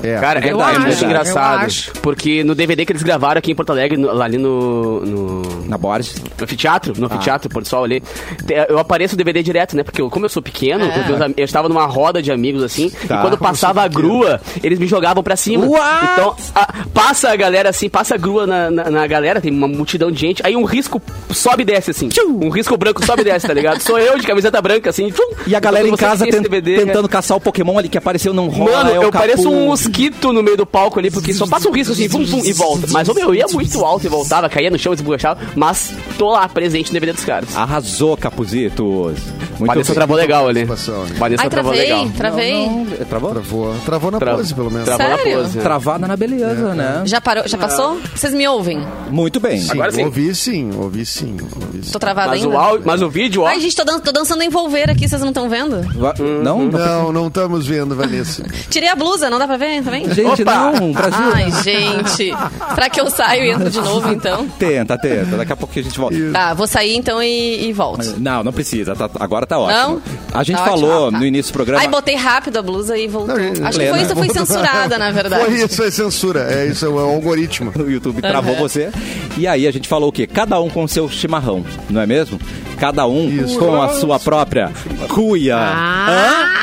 [0.06, 0.18] É.
[0.20, 1.64] Cara, é, Eu é acho, muito eu engraçado.
[1.64, 1.92] acho.
[2.02, 5.00] Porque no DVD que eles gravaram aqui em Porto Alegre, no- lá ali no.
[5.04, 5.66] no...
[5.66, 6.14] Na Borges.
[6.38, 8.00] No anfiteatro, no anfiteatro, Porto Sol ali.
[8.00, 9.82] te- Eu apareço o DVD direto, né?
[9.82, 12.62] Porque eu- como eu sou pequeno, os meus am- eu estava numa roda de amigos
[12.62, 13.16] assim, Tá.
[13.18, 15.66] e quando passava a grua, eles me jogavam pra cima.
[15.66, 16.08] What?
[16.12, 19.68] Então, a- passa a galera assim, passa a grua na, na, na galera, tem uma
[19.68, 22.08] multidão de gente, aí um risco sobe e desce assim.
[22.26, 23.80] Um risco branco sobe e desce, tá ligado?
[23.80, 25.10] Sou eu de camiseta branca assim.
[25.10, 25.30] tchum.
[25.46, 27.88] E a galera em Você casa tem esse ten- DVD, tentando caçar o Pokémon ali
[27.88, 28.70] que apareceu não rola.
[28.76, 29.26] Mano, é o eu Capu.
[29.26, 32.24] pareço um mosquito no meio do palco ali, porque só passa um risco assim, pum,
[32.26, 32.86] pum, e volta.
[32.90, 36.30] Mas, ô, meu, eu ia muito alto e voltava, caía no chão, esborrachava, mas tô
[36.30, 37.56] lá, presente no DVD dos caras.
[37.56, 39.16] Arrasou, Capuzitos.
[39.58, 40.64] Muito Vanessa travou legal ali.
[40.66, 40.74] Né?
[41.18, 42.10] Vanessa Ai, travou travei, legal.
[42.14, 42.66] travei.
[42.66, 43.30] Não, não, Travou?
[43.30, 44.84] Travou, travou na Tra- pose, pelo menos.
[44.84, 45.38] Travou na Sério?
[45.38, 45.58] pose.
[45.58, 47.02] Travada na beleza, né?
[47.06, 47.44] Já parou?
[47.48, 47.98] Já passou?
[48.14, 48.84] Vocês me ouvem?
[49.10, 49.58] Muito bem.
[49.60, 50.04] Sim, Agora sim.
[50.04, 51.36] ouvi sim, ouvi sim.
[51.54, 51.90] Ouvi sim.
[51.92, 52.54] Tô travada Mas ainda?
[52.54, 53.46] o, áudio, mas o vídeo, ó.
[53.46, 55.80] Ai, gente, tô, dan tô dançando envolver aqui, vocês não estão vendo?
[55.98, 56.66] Va- não?
[56.66, 58.44] Não, não estamos vendo, Vanessa.
[58.68, 60.12] Tirei a blusa, não dá pra ver também?
[60.12, 60.72] Gente, Opa!
[60.72, 61.24] não, Brasil.
[61.34, 62.34] Ai, gente.
[62.74, 64.46] Será que eu saio e entro de novo, então?
[64.58, 65.36] Tenta, tenta.
[65.36, 66.16] Daqui a pouco a gente volta.
[66.32, 68.14] Tá, vou sair então e, e volto.
[68.18, 68.94] Não, não precisa.
[68.94, 69.78] tá- agora tá ótimo.
[69.78, 70.02] Não?
[70.34, 71.08] A gente Tá falou ótimo.
[71.08, 71.18] Ah, tá.
[71.18, 71.80] no início do programa.
[71.82, 73.34] Ai, botei rápido a blusa e voltou.
[73.36, 75.44] Não, gente, Acho que foi isso, eu fui censurada, na verdade.
[75.44, 76.40] Foi isso, é censura.
[76.52, 77.72] É isso, é o algoritmo.
[77.86, 78.58] O YouTube travou Uhum.
[78.60, 78.90] você.
[79.38, 80.26] E aí a gente falou o quê?
[80.26, 82.38] Cada um com seu chimarrão, não é mesmo?
[82.78, 83.58] Cada um Isso.
[83.58, 84.70] com a sua própria
[85.08, 85.56] cuia.
[85.56, 86.06] Ah.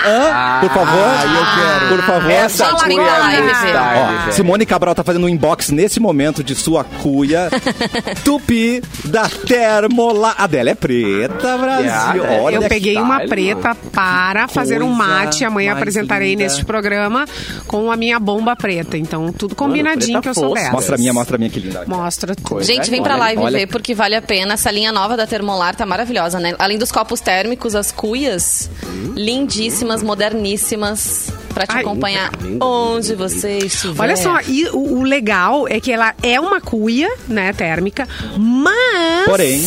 [0.05, 0.09] Hã?
[0.09, 0.59] Hã?
[0.61, 0.99] Por favor.
[1.03, 1.95] Ah, eu quero.
[1.95, 2.31] Por favor.
[2.31, 4.31] Essa Fala cuia live, Ó.
[4.31, 7.49] Simone Cabral tá fazendo um inbox nesse momento de sua cuia
[8.23, 10.35] tupi da Termolar.
[10.37, 11.85] A dela é preta, Brasil.
[12.23, 15.43] Yeah, Olha eu que peguei uma preta para fazer um mate.
[15.45, 16.43] Amanhã apresentarei linda.
[16.43, 17.25] neste programa
[17.67, 18.97] com a minha bomba preta.
[18.97, 20.61] Então, tudo combinadinho preta que eu sou fosse.
[20.61, 20.71] dessa.
[20.73, 21.83] Mostra a minha, mostra a minha que linda.
[21.87, 22.43] Mostra tudo.
[22.43, 23.59] Coisa Gente, vem Olha, pra live olha.
[23.59, 24.53] ver, porque vale a pena.
[24.53, 26.53] Essa linha nova da Termolar tá maravilhosa, né?
[26.59, 28.69] Além dos copos térmicos, as cuias,
[29.15, 34.01] lindíssimas, moderníssimas, pra te Ai, acompanhar onde você estiver.
[34.01, 39.25] Olha só, e o, o legal é que ela é uma cuia, né, térmica, mas.
[39.25, 39.61] Porém.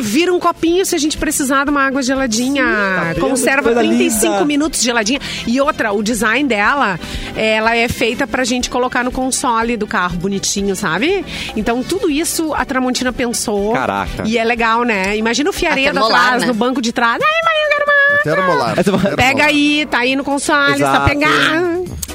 [0.00, 2.64] Vira um copinho se a gente precisar de uma água geladinha.
[3.14, 3.20] vendo?
[3.20, 4.44] Conserva Coisa 35 linda.
[4.44, 5.20] minutos geladinha.
[5.46, 6.98] E outra, o design dela,
[7.36, 11.24] ela é feita pra gente colocar no console do carro bonitinho, sabe?
[11.54, 13.72] Então tudo isso a Tramontina pensou.
[13.74, 14.24] Caraca.
[14.26, 15.16] E é legal, né?
[15.16, 16.48] Imagina o fiaredo atrás, né?
[16.48, 17.22] no banco de trás.
[17.22, 17.83] Ai, mãe, eu quero
[18.22, 18.82] Termolar.
[18.82, 19.16] Termolar.
[19.16, 21.08] Pega aí, tá aí no console, só Exato.
[21.08, 21.30] pegar.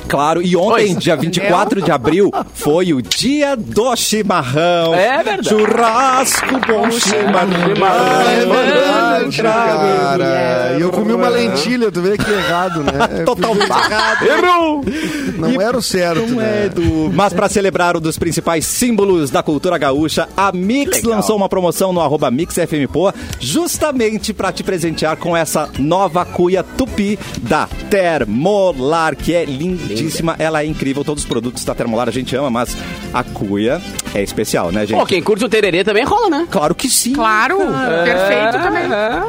[0.09, 0.97] Claro, e ontem, Pois.
[1.03, 4.93] dia 24 de abril, foi o dia do chimarrão.
[4.95, 5.49] É verdade.
[5.49, 7.49] Churrasco bom chimarrão.
[8.27, 10.75] É verdade, cara.
[10.77, 13.23] E eu comi uma lentilha, tu vê que errado, né?
[13.23, 14.25] Totalmente errado.
[14.25, 14.83] Errou!
[15.37, 16.63] Não era o certo, Não né?
[16.63, 17.11] é, Edu.
[17.13, 21.93] Mas para celebrar um dos principais símbolos da cultura gaúcha, a Mix lançou uma promoção
[21.93, 29.33] no arroba MixFMPoa, justamente para te presentear com essa nova cuia tupi da Termolar, que
[29.33, 29.98] é lindíssima.
[30.37, 31.03] Ela é incrível.
[31.03, 32.75] Todos os produtos da Termolar a gente ama, mas
[33.13, 33.81] a cuia
[34.13, 34.99] é especial, né, gente?
[34.99, 36.47] Pô, quem curte o tererê também rola, né?
[36.49, 37.13] Claro que sim.
[37.13, 38.83] Claro, perfeito também.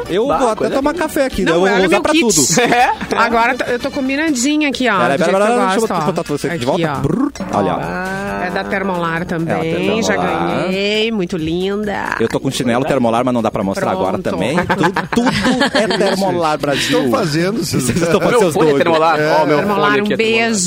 [0.08, 1.52] Eu Bah, vou até tomar café aqui, né?
[1.52, 2.22] Não, eu vou usar pra kit.
[2.22, 2.60] tudo.
[2.60, 2.92] É.
[3.16, 4.92] Agora eu tô combinadinha aqui, ó.
[4.92, 5.30] Que peraí, eu deixa
[5.76, 6.92] eu botar você aqui de volta.
[6.92, 7.00] ó.
[7.00, 7.30] Brrr.
[7.52, 8.46] Olha, ó.
[8.46, 10.62] É da Termolar também, É, já Termolar.
[10.64, 12.16] ganhei, muito linda.
[12.18, 14.02] Eu tô com chinelo termolar, mas não dá pra mostrar Pronto.
[14.02, 14.56] agora também.
[14.80, 15.30] Tudo, tudo
[15.74, 16.98] é termolar, Brasil.
[17.04, 17.58] Estão fazendo.
[17.64, 18.02] Vocês Vocês...
[18.02, 19.18] estão fazendo Meu fone é termolar.
[19.42, 20.16] Ó, meu Termolar, um é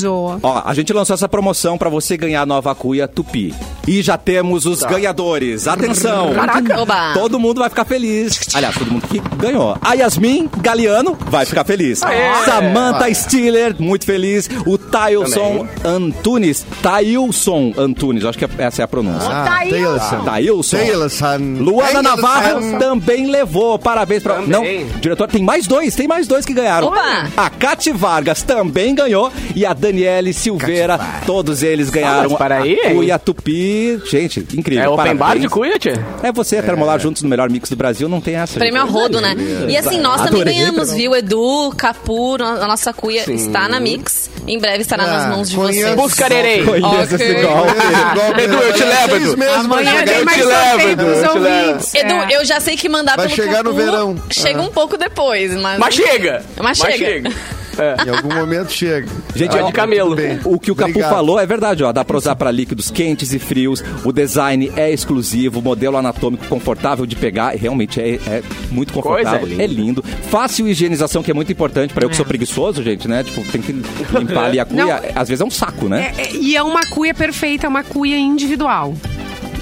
[0.02, 0.40] beijo.
[0.42, 3.54] Ó, a gente lançou essa promoção pra você ganhar a nova cuia Tupi.
[3.86, 5.66] E já temos os ganhadores.
[5.68, 6.34] Atenção!
[6.34, 6.80] Caraca.
[6.80, 7.12] Oba.
[7.14, 8.40] Todo mundo vai ficar feliz.
[8.54, 9.76] Aliás, todo mundo que ganhou.
[9.80, 12.00] A Yasmin Galeano vai ficar feliz.
[12.44, 14.48] Samantha Stiller, muito feliz.
[14.66, 16.66] O Tailson Antunes.
[16.82, 19.28] Tailson Antunes, acho que essa é a pronúncia.
[19.28, 20.24] Ah, Taylorson.
[20.24, 20.76] Tailson.
[20.76, 21.38] Taylorson.
[21.58, 22.78] Luana Navarro Taylorson.
[22.78, 23.78] também levou.
[23.78, 24.36] Parabéns pra.
[24.36, 24.84] Também.
[24.84, 26.88] Não, diretor, tem mais dois, tem mais dois que ganharam.
[26.88, 27.28] Opa!
[27.36, 32.32] A Cati Vargas também ganhou e a Daniele Silveira, todos eles ganharam.
[32.34, 32.90] Ah, para aí, a?
[32.94, 34.00] Cuia Tupi.
[34.06, 34.84] Gente, incrível.
[34.84, 35.42] É open bar parabéns.
[35.42, 36.04] de cuia, tia?
[36.22, 38.58] É você, termolar juntos no melhor mix do Brasil, não tem essa.
[38.58, 38.92] Prêmio a gente.
[38.94, 39.34] rodo, né?
[39.68, 40.94] E assim, nós também Adorei, ganhamos, Carol.
[40.96, 41.14] viu?
[41.16, 44.30] Edu, Capu, a nossa cuia está na Mix.
[44.46, 45.94] Em breve estará nas Ah, mãos de vocês.
[45.94, 46.64] Buscarei.
[46.64, 47.26] Conheço Ok.
[47.26, 48.40] esse golpe.
[48.42, 49.44] Edu, eu te levo, Edu.
[49.54, 51.66] Amanhã Eu tem te mais levo, sorteio Edu, pros eu te levo.
[51.68, 51.94] ouvintes.
[51.94, 52.26] Edu, É.
[52.36, 54.16] eu já sei que mandar Vai pelo chegar no Capu verão.
[54.30, 54.62] Chega Ah.
[54.62, 55.78] um pouco depois, mas...
[55.78, 56.42] Mas chega.
[56.62, 57.30] Mas chega.
[57.78, 57.96] É.
[58.06, 59.06] Em algum momento chega.
[59.34, 60.16] Gente, É ó, de camelo.
[60.44, 61.10] O que o Capu Obrigado.
[61.10, 61.92] falou é verdade, ó.
[61.92, 63.82] Dá pra usar pra líquidos quentes e frios.
[64.04, 67.54] O design é exclusivo, modelo anatômico confortável de pegar.
[67.54, 69.40] e Realmente é, é muito confortável.
[69.46, 69.62] Coisa.
[69.62, 70.02] É lindo.
[70.30, 72.16] Fácil higienização, que é muito importante pra eu que É.
[72.16, 73.22] sou preguiçoso, gente, né?
[73.24, 74.84] Tipo, tem que limpar ali a cuia.
[74.84, 74.92] Não.
[75.14, 76.12] Às vezes é um saco, né?
[76.18, 78.94] É, é, e é uma cuia perfeita, é uma cuia individual.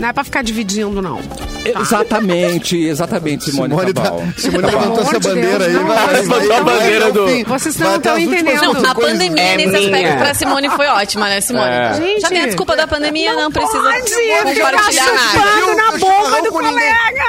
[0.00, 1.20] Não é pra ficar dividindo, não.
[1.64, 4.02] Exatamente, exatamente, Simone, Simone, tá,
[4.36, 4.80] Simone Cabral.
[4.82, 5.72] levantou essa de bandeira Deus, aí.
[5.74, 7.44] não, vai- vai- levantou a vai bandeira do-.
[7.46, 8.72] Vocês não Vai estão últimas entendendo.
[8.82, 9.80] Não, a pandemia É nesse minha.
[9.84, 11.70] aspecto pra Simone foi ótima, né, Simone?
[11.70, 11.94] É.
[11.94, 15.18] Gente, Já tem a desculpa da pandemia, não, precisa Pode compartilhar nada.
[15.18, 17.22] chupando na boca do colega.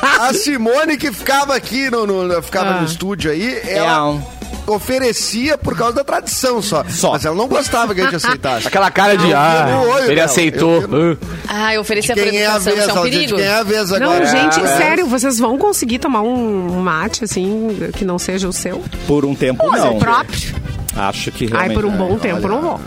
[0.20, 2.80] A Simone que ficava aqui no, no- ficava Ah.
[2.80, 4.22] no estúdio aí, ela um-
[4.66, 6.84] oferecia por causa da tradição só.
[6.88, 7.12] Só.
[7.12, 8.66] Mas ela não gostava que a gente aceitasse.
[8.68, 10.24] Aquela cara de, Eu ah, olho ele dela.
[10.26, 10.82] aceitou.
[10.82, 13.36] Eu vi Ah, eu ofereci a por Quem é a vez, isso é um perigo.
[13.36, 14.26] quem é a vez Não, agora?
[14.26, 14.76] gente, É.
[14.76, 18.82] sério, vocês vão conseguir tomar um mate, assim, que não seja o seu?
[19.06, 19.98] Por um tempo, O não.
[19.98, 20.54] próprio?
[20.96, 21.74] Acho que Ai, realmente...
[21.74, 22.80] por um bom tempo, não vou.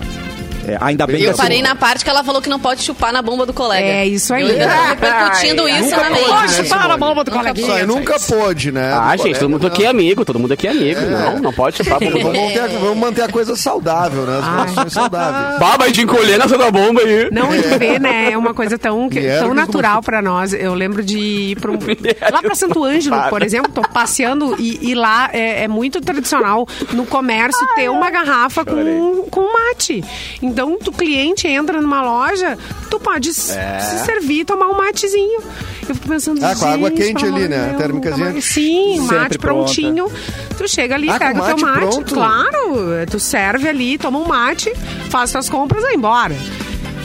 [0.70, 3.22] É, ainda bem Eu parei na parte que ela falou que não pode chupar na
[3.22, 3.86] bomba do colega.
[3.88, 4.44] É isso aí.
[4.44, 6.30] Eu repercutindo isso na pode, mente.
[6.30, 7.00] né, Poxa, para a Simone?
[7.00, 7.68] bomba do coleguinha.
[7.68, 8.92] Isso aí nunca pôde, né?
[8.94, 11.02] Ah, Do gente, todo mundo colega, aqui é amigo, todo mundo aqui é amigo.
[11.02, 12.20] Não, não pode chupar a bomba.
[12.20, 14.38] Vamos manter, a, vamos manter a coisa saudável, né?
[14.38, 14.52] As Ai.
[14.60, 15.60] relações saudáveis.
[15.60, 17.30] Baba de encolher nessa da bomba aí.
[17.32, 18.32] Não, e tu vê, né?
[18.32, 20.54] É uma coisa tão, tão natural pra nós.
[20.54, 21.78] Eu lembro de ir pra um,
[22.32, 26.68] lá pra Santo Ângelo, por exemplo, tô passeando e, e lá é, é muito tradicional
[26.94, 30.04] no comércio ter uma garrafa com, com mate.
[30.42, 32.58] Então, o cliente entra numa loja,
[32.90, 35.42] tu pode s- se servir tomar um matezinho.
[35.88, 37.68] Eu fico pensando, Ah, com a água quente ali, né?
[37.70, 38.30] Deus, Térmicazinha.
[38.32, 39.64] mais- Sim, Sempre mate pronta.
[39.64, 40.12] prontinho.
[40.58, 42.14] Tu chega ali, Ah, pega o teu mate pronto?
[42.14, 42.76] Claro,
[43.10, 44.72] tu serve ali, toma um mate,
[45.10, 46.36] faz tuas compras e vai embora.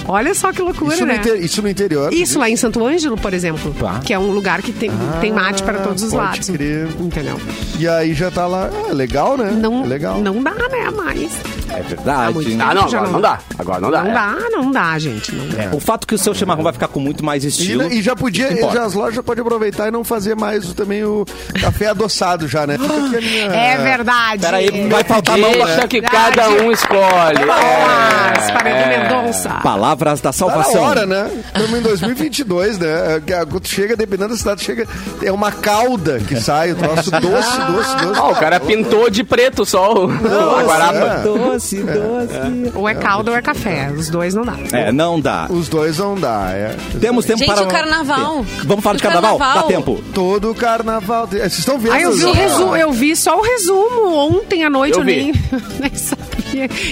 [0.07, 1.17] Olha só que loucura, Isso no, né?
[1.17, 2.13] inter- isso no interior.
[2.13, 4.01] Isso lá em Santo Ângelo, por exemplo, Tá.
[4.05, 4.91] que é um lugar que tem,
[5.23, 6.51] tem mate para todos os lados.
[6.51, 6.87] crer.
[7.01, 7.41] Entendeu?
[7.79, 8.69] E aí já tá lá.
[8.91, 9.51] É legal, né?
[9.51, 10.21] Não, É legal.
[10.21, 11.31] não dá, né, mais.
[11.79, 12.35] É verdade.
[12.35, 12.65] muito né?
[12.69, 13.39] Ah, não, Já agora não não dá.
[13.59, 14.03] Agora não dá.
[14.03, 14.15] Não é.
[14.15, 15.35] dá, não dá, gente.
[15.35, 15.77] Não dá.
[15.77, 17.85] O fato que o seu chimarrão vai ficar com muito mais E, estilo.
[17.93, 18.77] e já podia, importa.
[18.77, 21.25] já, as lojas podem aproveitar e não fazer mais também o
[21.61, 22.77] café adoçado já, né?
[22.77, 23.45] A minha...
[23.55, 24.43] É verdade.
[24.43, 25.53] Peraí, vai faltar mão.
[25.53, 26.37] Deixa que Verdade.
[26.37, 27.47] cada um escolhe.
[27.47, 28.99] Palmas É, é.
[29.09, 29.49] Mendonça.
[29.63, 30.83] Palavras da Tá na salvação.
[30.83, 31.31] hora, né?
[31.55, 33.23] Estamos em 2022, né?
[33.27, 34.87] É, Quando chega, dependendo da cidade, chega.
[35.23, 38.21] É uma cauda que sai, o troço doce, doce, doce.
[38.21, 40.99] Ó, o cara pintou de preto só o, a guarapa.
[40.99, 41.23] é.
[41.23, 42.73] Doce, doce.
[42.75, 43.91] Ou é caldo ou é café.
[43.91, 44.55] Os dois não dá.
[44.73, 45.47] É, não dá.
[45.51, 46.77] Os dois não dá, é.
[47.01, 47.65] Temos tempo Gente, para.
[47.65, 48.45] o carnaval.
[48.65, 49.39] Vamos falar de O carnaval?
[49.39, 49.63] carnaval.
[49.63, 50.03] Dá tempo.
[50.13, 51.27] Todo o carnaval.
[51.27, 51.93] Vocês estão vendo?
[51.93, 55.07] Ah, eu vi o resumo, eu vi só o resumo ontem à noite, Eu eu,
[55.07, 55.17] vi.
[55.17, 55.33] nem,
[55.81, 56.24] nem sabia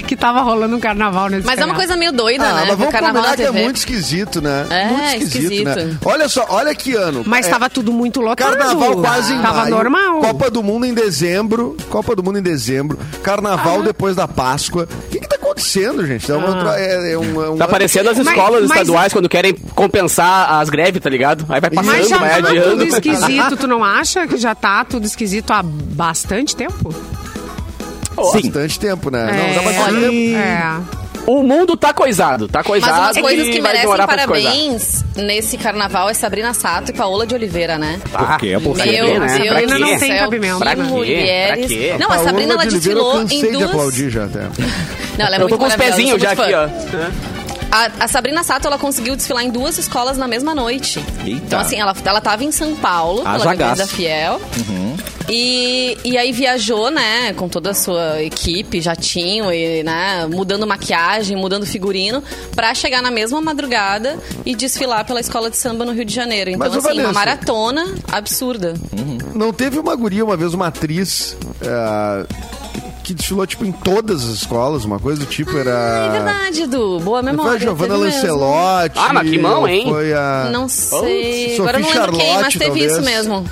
[0.07, 2.65] que tava rolando um carnaval nesse Mas é uma coisa meio doida, Ah, né?
[2.69, 4.67] mas vamos carnaval combinar na que é muito esquisito, né?
[4.71, 5.71] É, muito esquisito, né?
[5.73, 5.99] esquisito.
[6.09, 7.23] Olha só, olha que ano.
[7.27, 8.57] Mas É, tava tudo muito lotado.
[8.57, 10.21] Carnaval quase em Tava maio, normal.
[10.21, 11.77] Copa do Mundo em dezembro.
[11.89, 12.99] Copa do Mundo em dezembro.
[13.23, 13.85] Carnaval Ah.
[13.85, 14.89] depois da Páscoa.
[15.07, 16.31] O que, que tá acontecendo, gente?
[16.31, 19.13] É, uma outra- é, é um, é um- Tá parecendo as Mas- escolas mas- estaduais
[19.13, 21.45] quando querem compensar as greves, tá ligado?
[21.49, 22.85] Aí vai passando, Mas já vai tá tudo adiando.
[22.85, 26.95] esquisito, tu não acha que já tá tudo esquisito há bastante tempo?
[28.33, 28.43] Sim.
[28.51, 29.29] bastante tempo, né?
[29.31, 30.37] É, Não, dá bastante tempo.
[30.37, 31.03] é.
[31.25, 32.91] O mundo tá coisado, tá coisado.
[33.01, 37.79] Mas umas coisas que merecem parabéns nesse carnaval é Sabrina Sato e Paola de Oliveira,
[37.79, 38.01] né?
[38.11, 38.59] Por quê?
[38.61, 38.77] Por?
[38.77, 39.39] Meu né?
[39.39, 39.79] Deus quê?
[39.79, 40.59] não tem cabimento?
[40.59, 40.83] Pra quê?
[40.83, 41.67] mulheres.
[41.67, 41.95] Pra quê?
[42.01, 43.71] Não, a Sabrina ela de desfilou em de duas.
[43.71, 44.41] aplaudir já até.
[45.17, 46.69] Não, ela é Eu muito tô com os pezinhos já aqui, ó.
[47.71, 50.99] A, a Sabrina Sato, ela conseguiu desfilar em duas escolas na mesma noite.
[51.25, 51.31] Eita.
[51.47, 53.81] Então, assim, ela, ela tava em São Paulo, Haja pela gás.
[53.81, 54.41] Avenida Fiel.
[55.29, 61.37] E, e aí viajou, né, com toda a sua equipe, jatinho, e, né, mudando maquiagem,
[61.37, 62.23] mudando figurino,
[62.55, 66.51] pra chegar na mesma madrugada e desfilar pela escola de samba no Rio de Janeiro.
[66.51, 68.75] Então, Mas, assim, uma maratona absurda.
[69.35, 71.37] Não teve uma guria uma vez, uma atriz.
[71.61, 72.27] é,
[73.03, 75.71] que desfilou, tipo, em todas as escolas, uma coisa do tipo, era...
[75.71, 77.01] É verdade, Edu.
[77.01, 77.51] Boa memória.
[77.51, 78.15] foi a Giovanna mesmo.
[78.15, 78.99] Lancelotti?
[78.99, 79.85] Ah, mas que mão, hein?
[79.89, 80.49] Foi a...
[80.53, 81.57] Não sei.
[81.57, 82.93] Sophie Agora eu não lembro quem, mas Charlotte, teve talvez.
[82.93, 83.45] isso mesmo.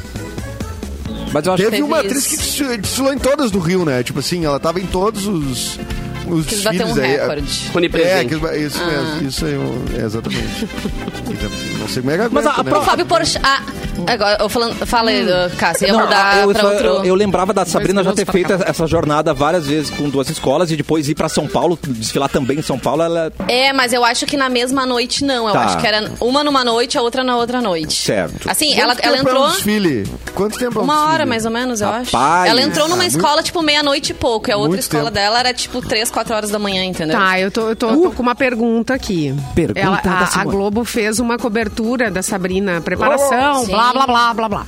[1.33, 2.07] Mas eu acho Teve Teve uma isso.
[2.07, 4.03] atriz que desfilou- desfilou em todas do Rio, né?
[4.03, 5.79] Tipo assim, ela tava em todos os,
[6.27, 7.11] os Quis bater um aí.
[7.13, 7.71] recorde.
[8.09, 9.29] É, que- isso mesmo.
[9.29, 9.55] Isso aí,
[10.01, 10.69] é, exatamente.
[11.81, 12.79] Não sei como é que Mas a- aguenta, a né?
[12.79, 13.41] O Fábio Porchat.
[13.45, 13.63] Ah,
[14.07, 15.25] agora, eu falando, fala aí,
[15.59, 16.87] Cássio, ia Não, mudar eu, pra só- outro.
[16.87, 20.71] eu, eu lembrava da Sabrina já ter feito essa jornada várias vezes com duas escolas
[20.71, 23.33] e depois ir pra São Paulo, desfilar também em São Paulo, ela.
[23.49, 25.47] É, mas eu acho que na mesma noite não.
[25.47, 25.65] Eu Tá.
[25.65, 27.95] acho que era uma numa noite, a outra na outra noite.
[28.03, 28.49] Certo.
[28.49, 29.47] Assim, Quanto ela, ela tempo é entrou.
[29.47, 30.07] um desfile?
[30.35, 31.13] Quanto tempo é um Uma desfile?
[31.15, 32.09] hora, mais ou menos, eu Rapaz.
[32.15, 32.47] acho.
[32.51, 34.49] Ela entrou numa Ah, escola, tipo, meia-noite e pouco.
[34.51, 35.15] E a outra Muito escola tempo.
[35.15, 37.17] dela era, tipo, três, quatro horas da manhã, entendeu?
[37.19, 39.35] Tá, eu tô, eu tô, tô com uma pergunta aqui.
[39.55, 40.45] Pergunta Ela- da a, a.
[40.45, 41.70] Globo fez uma cobertura
[42.11, 44.67] da Sabrina, preparação, blá, blá, blá, blá, blá.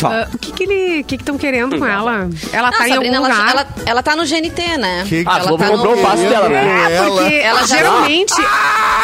[0.00, 0.22] Tá.
[0.22, 2.28] Ah, o que que ele, que que estão querendo com ela?
[2.52, 3.50] Ela Não, tá a em algum Sabrina, ela, lugar?
[3.50, 5.04] ela, ela tá no GNT, né?
[5.08, 6.86] Que- Ah, a ela Globo tá comprou o passe dela, né?
[6.90, 8.34] É, porque Ela já- geralmente,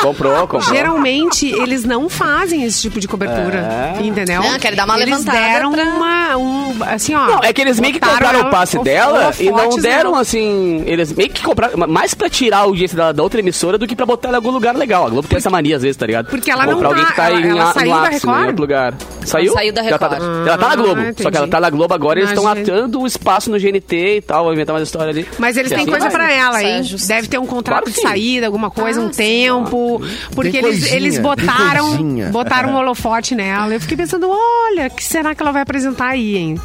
[0.03, 0.63] Comprou, comprou.
[0.63, 4.03] geralmente eles não fazem esse tipo de cobertura, É.
[4.03, 4.43] entendeu?
[4.43, 7.27] Não, querem dar uma eles levantada deram pra- uma, um, assim, ó.
[7.27, 10.21] Não, é que eles meio que compraram o passe dela e não deram dela.
[10.21, 10.83] assim.
[10.87, 11.77] Eles meio que compraram.
[11.89, 14.41] Mais pra tirar a audiência da, da outra emissora do que pra botar ela em
[14.41, 15.07] algum lugar legal.
[15.07, 16.27] A Globo tem essa mania às vezes, tá ligado?
[16.29, 18.11] Porque ela não Comprar alguém tá- que tá ela- em, ela saiu no da né,
[18.11, 18.59] Record?
[18.61, 18.95] lugar.
[19.25, 19.53] Saiu?
[19.55, 20.47] saiu da Ela tá, Record.
[20.47, 20.86] ela tá na Globo.
[20.93, 24.17] Ah, só que ela tá na Globo agora eles estão atando o espaço no GNT
[24.17, 24.45] e tal.
[24.45, 25.27] Vou inventar uma história ali.
[25.39, 26.13] Mas eles têm assim coisa vai.
[26.13, 26.83] pra ela, é hein?
[26.83, 27.09] justo.
[27.09, 29.17] Deve ter um contrato Claro de saída, alguma coisa, Ah, um sim.
[29.23, 30.01] tempo.
[30.35, 33.73] Porque Tem eles, coisinha, eles botaram, botaram um holofote nela.
[33.73, 36.61] Eu fiquei pensando, olha, o que será que ela vai apresentar aí, hein?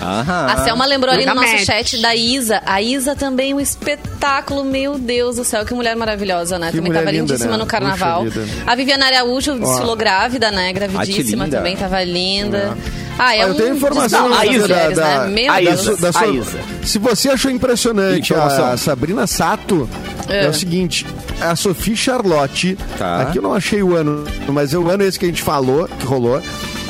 [0.00, 0.46] Aham.
[0.46, 1.64] A Selma lembrou ali no nosso Match.
[1.64, 2.62] chat da Isa.
[2.66, 6.70] A Isa também um espetáculo, meu Deus do céu, que mulher maravilhosa, né?
[6.70, 7.56] Que também tava linda, lindíssima né?
[7.58, 8.24] no carnaval.
[8.66, 10.72] A Viviane Araújo desfilou grávida, né?
[10.72, 11.56] Gravidíssima linda.
[11.58, 12.76] também, tava linda.
[13.18, 15.48] Ah, é eu um tenho informação a da- Isa, da, mulheres, da- né?
[15.48, 16.58] A da su- da A sua- Isa.
[16.84, 18.66] Se você achou impressionante Informação.
[18.72, 19.88] a Sabrina Sato,
[20.28, 20.44] é.
[20.44, 20.48] É.
[20.50, 21.06] o seguinte,
[21.40, 23.22] a Sophie Charlotte, Tá.
[23.22, 25.88] aqui eu não achei o ano, mas é o ano esse que a gente falou,
[25.98, 26.42] que rolou,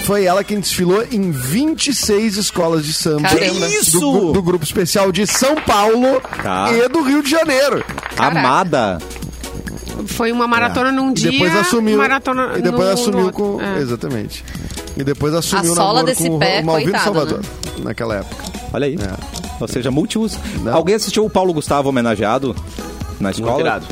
[0.07, 3.29] foi ela quem desfilou em 26 escolas de samba.
[3.29, 3.66] Caramba.
[3.66, 4.33] Do, Isso!
[4.33, 6.69] do grupo especial de São Paulo Tá.
[6.73, 7.85] e do Rio de Janeiro.
[8.16, 8.38] Caraca.
[8.38, 8.99] Amada.
[10.07, 11.11] Foi uma maratona num É.
[11.11, 11.99] E dia, depois assumiu.
[11.99, 13.61] maratona e depois no- assumiu no com.
[13.61, 13.79] É.
[13.81, 14.45] Exatamente.
[14.97, 17.38] E depois assumiu A o sola desse com pé, o Malvino coitado, Salvador.
[17.40, 17.45] né?
[17.85, 18.45] Naquela época.
[18.73, 18.95] Olha aí.
[18.95, 19.37] É.
[19.61, 20.38] Ou seja, multiuso.
[20.62, 20.75] Não.
[20.75, 22.55] Alguém assistiu o Paulo Gustavo homenageado
[23.20, 23.61] na escola?
[23.61, 23.87] irado.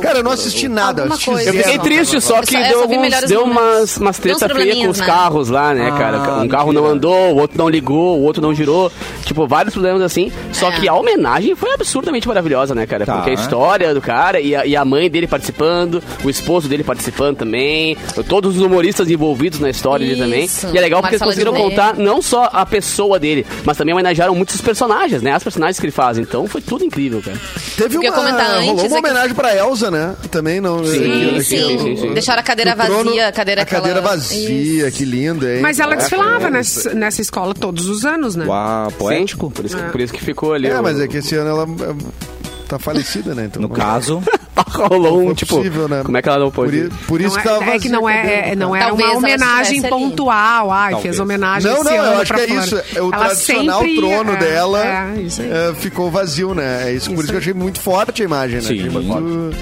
[0.00, 1.02] Cara, eu não assisti nada.
[1.02, 1.50] Alguma assisti coisa.
[1.50, 5.06] Eu fiquei triste, só que deu, alguns, deu umas, umas treta feias com os né?
[5.06, 6.16] carros lá, né, Ah, cara?
[6.42, 6.82] Um carro mentira.
[6.86, 8.90] não andou, o outro não ligou, o outro não girou.
[9.24, 10.30] Tipo, vários problemas assim.
[10.52, 10.80] Só É.
[10.80, 13.04] que a homenagem foi absurdamente maravilhosa, né, cara?
[13.06, 13.14] Tá.
[13.16, 16.84] Porque a história do cara e a, e a mãe dele participando, o esposo dele
[16.84, 17.96] participando também,
[18.28, 20.48] todos os humoristas envolvidos na história dele também.
[20.72, 24.34] E é legal porque eles conseguiram contar não só a pessoa dele, mas também homenagearam
[24.34, 25.32] muitos personagens, né?
[25.32, 26.18] As personagens que ele faz.
[26.18, 27.36] Então foi tudo incrível, cara.
[27.76, 30.14] Teve uma, ia comentar antes rolou uma é que- homenagem pra Elsa, né?
[30.30, 30.84] Também não.
[30.84, 32.12] Sim, aqui- sim, aqui- sim, sim.
[32.14, 35.60] Deixaram a cadeira no trono, vazia, a cadeira A cadeira aquela- vazia, que linda, hein?
[35.62, 38.44] Mas ela É, desfilava é, nessa, nessa escola todos os anos, né?
[38.46, 39.50] Uau, poético.
[39.50, 40.68] Por, isso, por isso que ficou ali.
[40.68, 43.44] É, o- mas é que esse ano ela é, tá falecida, né?
[43.46, 44.22] Então, No caso,
[44.88, 46.02] Rolou um, tipo, possível, né?
[46.04, 46.76] como é que ela não Por, pôde?
[46.86, 49.08] i- por isso Não que é, tava é que não é, é- não era Talvez
[49.10, 50.70] uma ela homenagem pontual.
[50.72, 51.02] Ai, Talvez.
[51.02, 52.76] fez homenagem Não, esse não, ano eu acho que é isso.
[52.94, 56.88] É o Ela tradicional sempre- trono é, dela É, isso é, ficou vazio, né?
[56.90, 58.62] É isso, por isso que eu achei muito forte a imagem, né?
[58.62, 58.78] Sim.
[58.78, 59.56] Achei muito,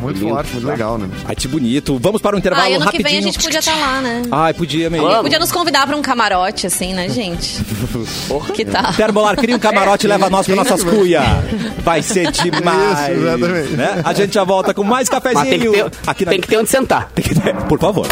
[0.00, 0.34] muito Lindo.
[0.34, 1.08] forte, muito legal, né?
[1.26, 1.98] ai que bonito.
[2.00, 3.08] Vamos para um intervalo Ah, e ano que rapidinho.
[3.10, 4.22] vem a gente podia estar lá, né?
[4.30, 5.06] Ai, podia mesmo.
[5.06, 5.22] Vamos.
[5.22, 7.64] Podia nos convidar pra um camarote, assim, né, gente?
[8.54, 8.92] Que tal?
[8.94, 11.24] Termolar, cria um camarote e leva nós para nossas que vai- cuias.
[11.84, 12.98] Vai ser demais.
[13.00, 13.68] Isso, exatamente.
[13.76, 14.02] né?
[14.04, 15.44] A gente já volta com mais Mas cafezinho.
[15.50, 16.30] tem que, ter, aqui na...
[16.32, 17.10] tem que ter onde sentar.
[17.14, 18.06] Tem que ter, Por favor.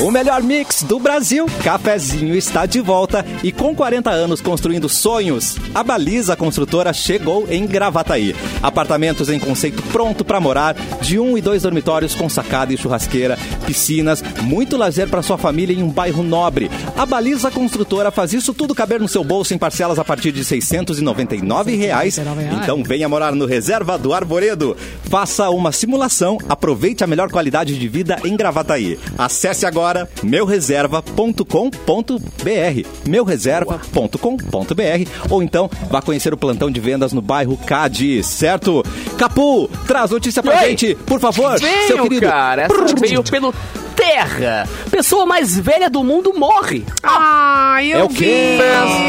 [0.00, 5.56] O melhor mix do Brasil, Cafezinho está de volta e com 40 anos construindo sonhos,
[5.74, 8.32] a Baliza Construtora chegou em Gravataí.
[8.62, 13.36] Apartamentos em conceito pronto para morar, de um e dois dormitórios com sacada e churrasqueira,
[13.66, 16.70] piscinas, muito lazer para sua família em um bairro nobre.
[16.96, 20.44] A Baliza Construtora faz isso tudo caber no seu bolso em parcelas a partir de
[20.44, 22.20] 699 reais.
[22.62, 24.76] Então venha morar no Reserva do Arvoredo.
[25.10, 28.96] Faça uma simulação, aproveite a melhor qualidade de vida em Gravataí.
[29.18, 29.87] Acesse agora
[30.22, 38.82] meureserva.com.br meureserva.com.br ou então vá conhecer o plantão de vendas no bairro Cádiz, certo?
[39.16, 40.68] Capu, traz notícia pra Oi.
[40.70, 42.26] gente, por favor, seu Veio, querido.
[42.26, 42.62] cara.
[42.62, 43.54] Essa veio pelo
[43.98, 44.68] Terra.
[44.92, 46.84] Pessoa mais velha do mundo morre.
[47.02, 48.58] Ai, eu É o vi,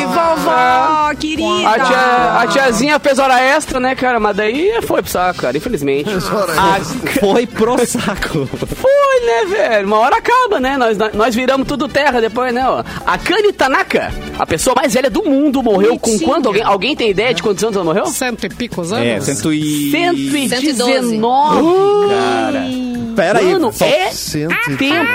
[0.05, 1.69] vovó, querida.
[1.69, 4.19] A, tia- a tiazinha fez hora extra, né, cara?
[4.19, 6.09] Mas daí foi pro saco, cara, infelizmente.
[6.09, 6.79] A-
[7.19, 8.47] Foi pro saco.
[8.75, 9.87] Foi, né, velho?
[9.87, 10.75] Uma hora acaba, né?
[10.75, 12.67] Nós, nós viramos tudo terra depois, né?
[12.67, 12.83] Ó.
[13.05, 16.29] A Kani Tanaka, a pessoa mais velha do mundo, morreu com Bonitinha.
[16.33, 16.47] quanto?
[16.47, 18.07] Alguém, alguém tem ideia de quantos anos ela morreu?
[18.07, 19.05] Cento e picos anos?
[19.05, 19.91] É, cento e...
[19.91, 21.61] 119,
[22.09, 22.88] cara.
[23.19, 25.11] Pera aí, Mano, só- é tempo.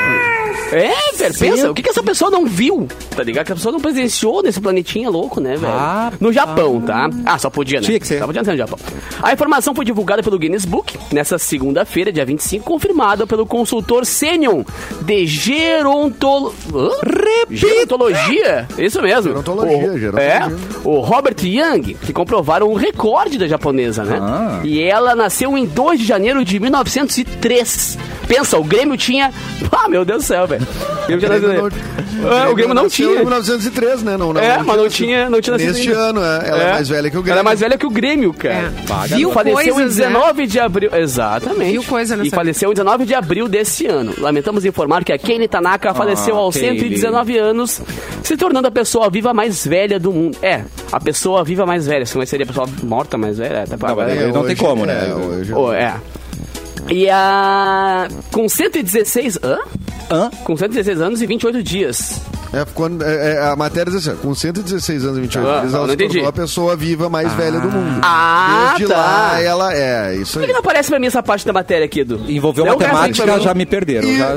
[0.72, 2.88] É, velho, pensa, o que, que essa pessoa não viu?
[3.14, 3.46] Tá ligado?
[3.46, 5.72] Que a pessoa não presenciou nesse planetinha louco, né, velho?
[5.72, 7.08] Ah, no Japão, tá?
[7.24, 7.86] Ah, só podia, né?
[7.86, 8.18] Tinha que ser.
[8.18, 8.78] Só podia ser no Japão.
[9.22, 14.64] A informação foi divulgada pelo Guinness Book nessa segunda-feira, dia 25, confirmada pelo consultor sênior
[15.02, 16.54] de gerontolo...
[17.50, 18.66] Gerontologia.
[18.78, 19.30] Isso mesmo.
[19.30, 20.22] Gerontologia, o, gerontologia.
[20.22, 20.48] É,
[20.84, 24.18] o Robert Young, que comprovaram o recorde da japonesa, né?
[24.20, 24.60] Ah.
[24.64, 27.98] E ela nasceu em 2 de janeiro de 1903.
[28.26, 29.32] Pensa, o Grêmio tinha.
[29.76, 30.53] Ah, meu Deus do céu, velho.
[30.56, 31.70] O Grêmio, tinha Grêmio
[32.22, 33.08] não- É, o Grêmio não tinha.
[33.10, 34.16] Em 1903, né?
[34.16, 36.00] Não, não, É, mas não tinha, não tinha nascido Neste ainda.
[36.00, 36.48] ano, é.
[36.48, 36.72] ela é.
[36.72, 37.32] mais velha que o Grêmio.
[37.32, 38.54] Ela é mais velha que o Grêmio, cara.
[38.54, 38.86] É.
[38.86, 39.34] Paga Viu não.
[39.34, 40.06] Faleceu em coisas, né?
[40.06, 40.90] 19 de abril.
[40.94, 41.70] Exatamente.
[41.72, 44.14] Viu coisa E nessa- faleceu em 19 de abril desse ano.
[44.18, 46.78] Lamentamos informar que a Kenny Tanaka faleceu aos Kaylee.
[46.80, 47.80] 119 anos,
[48.22, 50.38] se tornando a pessoa viva mais velha do mundo.
[50.42, 52.06] É, a pessoa viva mais velha.
[52.06, 54.86] Se não seria a pessoa morta mais velha, é, tá Não, é, não tem como,
[54.86, 55.08] né?
[55.10, 55.94] É, hoje, Oh, é.
[56.90, 58.08] E a.
[58.30, 59.38] Com 116.
[59.42, 59.58] Hã?
[60.10, 60.30] Hã?
[60.44, 62.20] Com 116 anos e 28 dias.
[62.52, 65.72] É, quando, é, é, a matéria diz assim, com 116 anos e 28 Ah, anos,
[65.72, 68.00] não ela se tornou a pessoa viva mais velha do mundo.
[68.02, 69.00] Ah, Desde tá.
[69.00, 70.42] lá, ela é, isso Por aí.
[70.42, 72.20] que, que não aparece pra mim essa parte da matéria aqui, Edu?
[72.28, 73.42] Envolveu resto aí matemática, mim.
[73.42, 74.08] já me perderam.
[74.08, 74.36] E- já-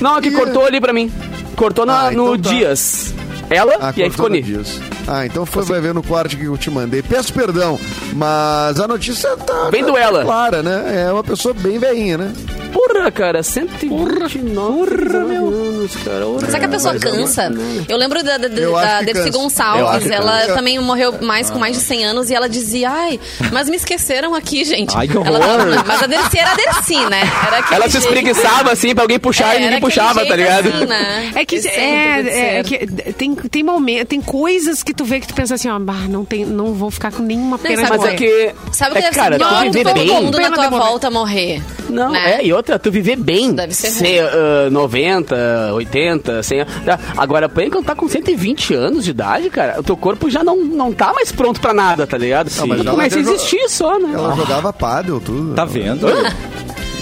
[0.00, 0.32] Não, aqui Ih.
[0.32, 1.12] cortou ali pra mim.
[1.56, 2.48] Cortou na- Ah, então no tá.
[2.48, 3.12] Dias.
[3.50, 4.42] Ela Ah, e aí ficou cortou no Ni.
[4.42, 4.80] Dias.
[5.10, 7.02] Ah, então foi, vai ver no corte que eu te mandei.
[7.02, 7.80] Peço perdão,
[8.14, 10.22] mas a notícia tá, Bem tá do ela.
[10.22, 11.06] clara, né?
[11.08, 12.32] É uma pessoa bem velhinha, né?
[12.72, 16.24] Porra, cara, 129 anos, cara.
[16.24, 16.46] Porra.
[16.46, 17.50] Será que a pessoa eu cansa?
[17.88, 20.10] Eu lembro da, da, Eu da Dercy Gonçalves.
[20.10, 20.54] Ela cansa.
[20.54, 23.18] também morreu mais com mais de 100 anos e ela dizia, ai,
[23.52, 24.94] mas me esqueceram aqui, gente.
[24.96, 25.40] Ai, que Ela horror.
[25.40, 27.22] tava- mas a Dercy era a Dercy, né?
[27.46, 30.68] Era Ela se espreguiçava assim pra alguém puxar É, e ninguém puxava, tá ligado?
[30.68, 31.32] assim, né?
[31.34, 32.64] É que, é, de é, ser.
[32.64, 36.08] que tem, tem momento, tem coisas que tu vê que tu pensa assim, ó, bah,
[36.08, 38.16] não, tem, não vou ficar com nenhuma pena sabe de Mas é morrer.
[38.16, 38.76] que.
[38.76, 40.08] Sabe o que é, deve cara, ser tu Todo bem.
[40.08, 41.62] mundo na tua volta morrer.
[41.88, 42.34] Não, né?
[42.34, 43.54] é, e outra, tu viver bem.
[43.54, 46.98] Deve ser ser ah, 90, 80, 100 tá.
[47.16, 50.56] Agora, por quando tá com 120 anos de idade, cara, o teu corpo já não,
[50.56, 52.50] não tá mais pronto pra nada, tá ligado?
[52.56, 54.10] Não, mas começa a existir só, né?
[54.12, 55.54] Ela jogava pádel, tudo.
[55.54, 56.06] Tá vendo?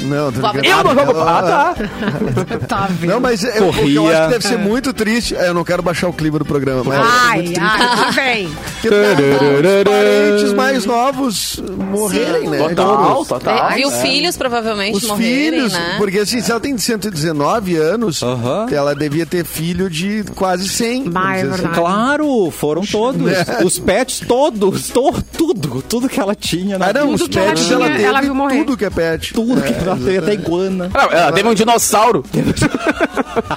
[0.03, 0.67] Não, tô brincando.
[0.67, 1.21] Eu não jogo.
[1.21, 1.75] Ah, tá.
[2.69, 3.11] Tá vendo?
[3.11, 4.19] Não, mas eu, o que eu Corria.
[4.19, 5.35] acho que deve ser muito triste.
[5.35, 7.01] é, Eu não quero baixar o clima do programa, mas.
[7.01, 8.47] Ai, ai, que vem.
[8.47, 12.59] Os parentes mais novos morrerem, né?
[12.69, 13.71] Total, Tipo, total.
[13.71, 14.03] É, Viu É.
[14.03, 15.95] filhos provavelmente Os morrerem, filhos, né?
[15.99, 18.67] porque assim, se ela tem 119 anos, Aham.
[18.71, 21.11] ela devia ter filho de quase 100.
[21.11, 21.81] Bah, é vamos dizer assim.
[21.81, 23.31] Claro, foram todos.
[23.65, 26.79] Os pets todos, to- tudo, tudo que ela tinha.
[26.79, 27.23] na Ah, não, vida.
[27.25, 28.59] os que ela pets tinha, ela teve ela viu morrer.
[28.65, 29.35] tudo que é pet.
[29.35, 30.91] Tudo que É, ela teve, até iguana.
[30.93, 32.25] Não, ela teve um dinossauro.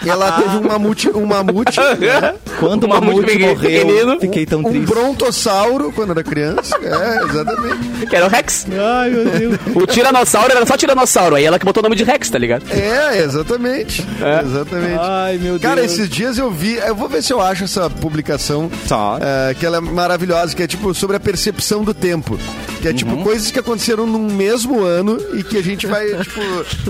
[0.06, 2.34] Ela teve um mamute, um mamute né?
[2.60, 4.20] Quando o Uma mamute muito morreu, pequenino.
[4.20, 4.86] fiquei tão um triste.
[4.88, 6.76] brontossauro quando era criança.
[6.82, 8.06] É, exatamente.
[8.08, 8.66] Que era o Rex.
[8.78, 9.56] Ai, meu Deus.
[9.76, 11.36] O Tiranossauro era só Tiranossauro.
[11.36, 12.64] Aí ela que botou o nome de Rex, tá ligado?
[12.72, 14.06] É, exatamente.
[14.44, 15.00] Exatamente.
[15.00, 15.62] Ai, meu Deus.
[15.62, 19.18] Cara, esses dias eu vi, eu vou ver se eu acho essa publicação, Tá.
[19.22, 22.38] é, que ela é maravilhosa, que é tipo sobre a percepção do tempo.
[22.82, 22.96] Que é Uhum.
[22.98, 26.40] tipo coisas que aconteceram num mesmo ano e que a gente vai, tipo,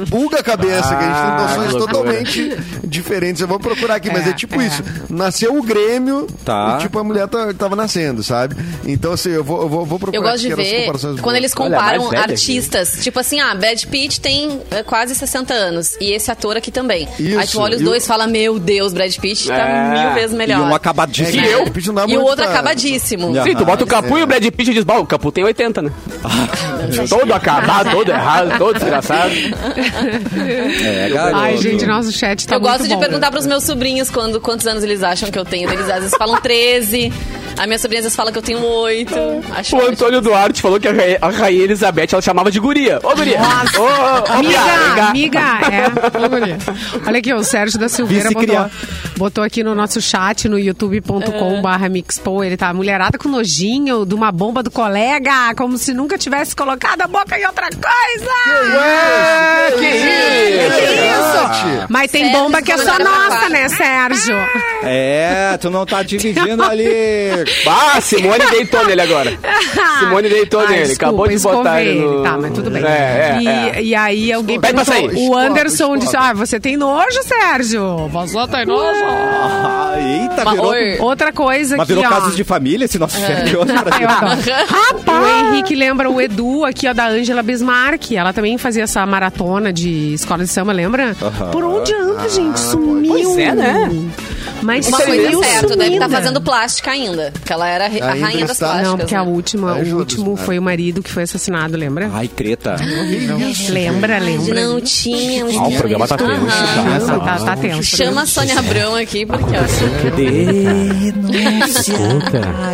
[0.07, 1.93] buga a cabeça, que a gente Ah, tem noções que loucura.
[1.93, 3.41] totalmente diferentes.
[3.41, 4.67] Eu vou procurar aqui, mas É, é tipo é.
[4.67, 4.83] isso.
[5.09, 6.77] Nasceu o Grêmio Tá.
[6.77, 8.55] e tipo a mulher tá- tava nascendo, sabe?
[8.85, 11.13] Então assim, eu vou, eu vou, vou procurar Eu gosto de aqui as ver comparações
[11.15, 11.37] quando boas.
[11.37, 12.99] eles Olha, comparam velha, artistas.
[13.03, 15.95] Tipo assim, ah, Brad Pitt tem é, quase 60 anos.
[15.99, 17.07] E esse ator aqui também.
[17.17, 20.03] Aí Isso, tu olha os e dois e fala, meu Deus, Brad Pitt tá É.
[20.05, 20.61] mil vezes E melhor.
[20.61, 21.31] um É, acabadíssimo.
[21.31, 21.65] que E eu?
[22.07, 23.33] E o outro pra- acabadíssimo.
[23.43, 25.43] Sim, tu bota o Capu e o Brad Pitt e diz, "Bah, o Capu tem
[25.43, 25.91] 80, né?
[27.09, 29.31] todo acabado, todo errado, todo desgraçado.
[30.83, 31.35] É, garoto.
[31.37, 33.01] Ai, gente, nosso chat tá eu gosto muito de bom.
[33.01, 35.71] perguntar pros meus sobrinhos quando, quantos anos eles acham que eu tenho.
[35.71, 37.11] Eles às vezes falam 13.
[37.59, 39.13] A minha sobrinha às vezes fala que eu tenho 8.
[39.53, 42.99] Acho O Antônio Duarte falou que a Rainha, a Rainha Elizabeth ela chamava de guria.
[43.03, 43.37] Ô, guria!
[43.77, 45.87] Ô, ô, ô, Amiga, amiga, é.
[46.25, 46.57] Ô, guria.
[47.05, 48.69] Olha aqui, o Sérgio da Silveira botou,
[49.17, 54.15] botou aqui no nosso chat, no youtube.com barra mixpo, ele tá mulherada com nojinho de
[54.15, 58.31] uma bomba do colega, como se nunca tivesse colocado a boca em outra coisa.
[58.77, 60.77] Ué, que isso?
[60.77, 61.87] Que isso?
[61.89, 64.37] Mas tem Sérgio, bomba que é só nossa, né, Sérgio?
[64.83, 67.48] É, tu não tá dividindo ali.
[67.67, 69.31] Ah, Simone deitou nele agora.
[69.99, 70.83] Simone deitou Ah, nele.
[70.87, 72.23] desculpa, Acabou de botar ele no...
[72.23, 72.83] Tá, mas tudo bem.
[72.83, 73.83] É, é, e, é.
[73.83, 75.11] e aí alguém Pede pra sair.
[75.15, 78.07] o Anderson disse, ah, você tem nojo, Sérgio?
[78.09, 78.99] Você tem nojo?
[79.05, 80.67] Ah, eita, Uma virou.
[80.69, 82.15] or- Outra coisa Mas aqui, virou ó.
[82.15, 83.27] casos de família esse nosso hoje.
[83.27, 84.51] pra Eu gente.
[84.51, 85.21] adoro.
[85.21, 88.11] O Henrique lembra o Edu aqui, ó, da Ângela Bismarck.
[88.13, 91.15] Ela também fazia essa maratona de escola de samba, lembra?
[91.51, 92.59] Por onde anda, gente?
[92.59, 93.11] Sumiu.
[93.13, 93.89] Pois é, né?
[94.61, 96.09] Uma Mas aí coisa é certa, deve estar sumida.
[96.09, 97.31] fazendo plástica ainda.
[97.33, 98.65] Porque ela era a Ainda rainha das está.
[98.67, 98.89] plásticas.
[98.89, 99.29] Não, porque a né?
[99.31, 100.45] última, o último Bismarck.
[100.45, 102.09] foi o marido que foi assassinado, lembra?
[102.13, 102.75] Ai, treta.
[103.69, 104.67] Lembra, lembra?
[104.67, 105.45] Não tinha.
[105.45, 106.31] Ah, o programa tá tenso.
[106.39, 107.83] Nossa, Tá, tá, tá tenso.
[107.97, 109.59] Chama a Sônia Abrão aqui, porque ó.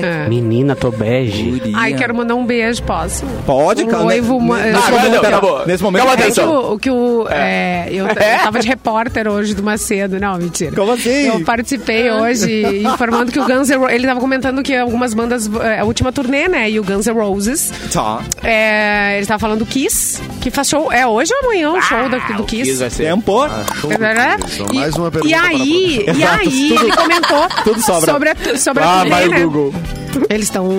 [0.02, 0.28] É.
[0.30, 1.62] Menina, tô bege.
[1.76, 3.26] Ai, quero mandar um beijo, posso?
[3.46, 4.04] Pode, Um cara.
[4.04, 5.66] noivo, uma- Nesse Ah, momento, não, pera, acabou.
[5.68, 6.74] Nesse momento, Calma, É que atenção.
[6.74, 7.28] o, que o.
[7.30, 10.20] é, eu, eu tava de repórter hoje do Macedo.
[10.20, 10.76] Não, mentira.
[10.76, 11.28] Como assim?
[11.28, 11.75] Eu participei
[12.12, 13.96] hoje informando que o Guns N' Roses.
[13.96, 15.50] Ele tava comentando que algumas bandas.
[15.62, 16.70] é, A última turnê, né?
[16.70, 17.72] E o Guns N' Roses.
[17.92, 18.22] Tá.
[18.44, 20.92] é, ele tava falando do Kiss, que faz show.
[20.92, 22.80] É hoje ou amanhã o show do, do Kiss Kiss?
[22.80, 23.04] vai ser.
[23.06, 23.48] Tempo.
[23.82, 23.90] Show.
[23.98, 24.38] Né?
[24.54, 28.12] Então, E, mais uma pergunta e para aí, e aí ele comentou tudo sobra.
[28.12, 29.40] sobre a, sobre a Ah, turnê, vai o né?
[29.42, 29.74] Google.
[30.30, 30.70] Eles estão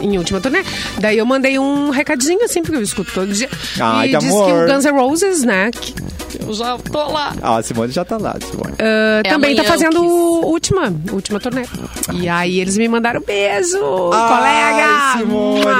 [0.00, 0.62] em última turnê.
[0.98, 3.48] Daí eu mandei um recadinho assim, porque eu escuto todo dia.
[3.80, 4.46] Ai, e que disse amor.
[4.46, 5.70] que o Guns N' Roses, né?
[5.70, 5.94] que
[6.40, 7.32] eu já tô lá.
[7.42, 8.74] Ah, a Simone já tá lá, Simone.
[8.78, 11.64] ah, É também tá o fazendo última, última turnê.
[12.12, 13.78] E aí eles me mandaram beijo,
[14.12, 15.18] Ai, colega.
[15.18, 15.74] Simone, Mua.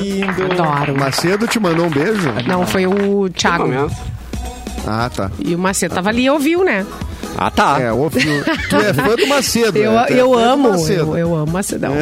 [0.00, 0.52] que lindo.
[0.62, 0.96] Adoro.
[0.98, 2.28] Macedo te mandou um beijo?
[2.46, 3.64] Não, foi o Thiago.
[4.86, 5.30] Ah, tá.
[5.38, 6.84] E o Macedo tava ali e ouviu, né?
[7.36, 7.78] Ah, tá.
[7.80, 8.42] É, ouviu.
[8.68, 9.78] Tu é fã do Macedo.
[9.78, 10.06] Eu, né?
[10.10, 11.16] É eu amo, Macedo.
[11.16, 11.94] eu, eu amo Macedão.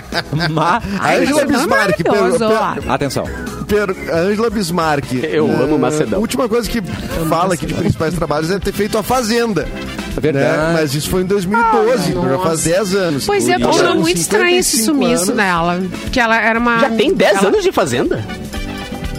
[0.50, 1.96] Ma- A Angela é Bismarck.
[2.02, 3.24] per- per- Atenção.
[3.66, 5.12] per- a Angela Bismarck.
[5.22, 6.18] Eu eh, amo Macedão.
[6.18, 6.80] A última coisa que
[7.28, 9.68] fala aqui de principais trabalhos é ter feito a Fazenda.
[10.16, 10.46] É verdade.
[10.46, 10.70] Né?
[10.80, 13.26] Mas isso foi em 2012, então já faz 10 anos.
[13.26, 15.82] Pois é, achando com muito estranho esse 55 sumiço anos, dela.
[16.10, 16.78] Que ela era uma.
[16.78, 18.24] Já tem 10 ela- anos de Fazenda?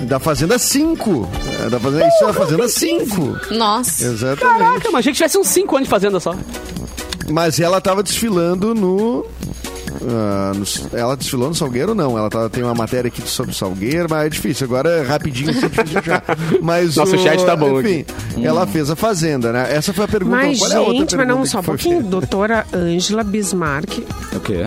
[0.07, 1.29] Da Fazenda 5.
[1.65, 3.37] É, Da Fazenda, isso é a Fazenda 5.
[3.51, 4.03] Nossa.
[4.05, 4.39] Exatamente.
[4.59, 6.35] Caraca, mas achei que tivesse uns 5 anos de fazenda só.
[7.29, 9.25] Mas ela tava desfilando no.
[10.09, 11.93] ah, no- ela desfilou no Salgueiro?
[11.93, 14.65] Não, ela tá- tem uma matéria aqui sobre Salgueiro, mas é difícil.
[14.65, 16.23] Agora, rapidinho, assim, é difícil achar.
[16.61, 18.05] Mas Nosso o- chat tá bom Enfim,
[18.41, 19.67] ela fez a Fazenda, né?
[19.75, 20.37] Essa foi a pergunta.
[20.37, 21.95] Mas, Qual é a outra gente, mas não, só um foi pouquinho.
[21.95, 22.09] feita?
[22.09, 23.99] Doutora Ângela Bismarck.
[24.33, 24.63] O quê?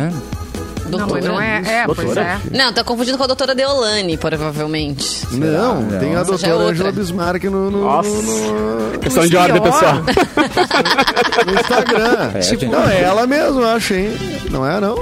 [0.99, 1.63] Não, mas não é.
[1.65, 2.41] É, pois Doutora?
[2.53, 2.57] é.
[2.57, 5.27] Não, tá confundindo com a doutora Deolane, provavelmente.
[5.33, 5.99] Não, Não.
[5.99, 6.55] tem a é doutora.
[6.55, 8.09] Angela Bismarck no, no, Nossa.
[8.09, 9.95] no- Questão de ordem, pessoal.
[11.47, 12.31] no Instagram.
[12.35, 12.67] É, gente.
[12.67, 14.11] Não, é ela mesmo, eu acho, hein?
[14.51, 14.97] Não é, não?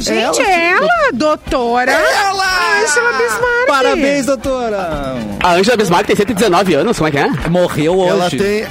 [0.00, 3.66] Gente, é ela, doutora Ângela Bismarck.
[3.66, 5.16] Parabéns, doutora!
[5.42, 7.28] A Angela Bismarck tem 119 anos, como é que é?
[7.50, 8.10] Morreu hoje.
[8.10, 8.66] Ela tem.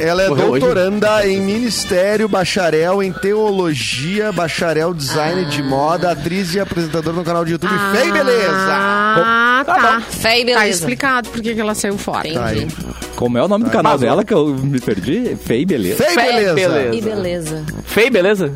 [0.00, 0.60] Ela é Morreu hoje?
[0.60, 7.44] doutoranda em Ministério, bacharel em Teologia, bacharel design de moda, atriz e apresentadora no canal
[7.44, 8.52] de YouTube Fei Beleza.
[8.52, 10.00] Ah, tá.
[10.08, 10.68] Fé e Tá beleza.
[10.78, 12.32] explicado por que ela saiu fora.
[12.32, 12.68] Tá aí.
[13.16, 15.36] Como é o nome do canal dela que eu me perdi?
[15.44, 16.04] Fei, beleza.
[16.04, 16.94] Fei Fé e Beleza.
[16.94, 17.64] E beleza.
[17.84, 18.52] Feio, beleza?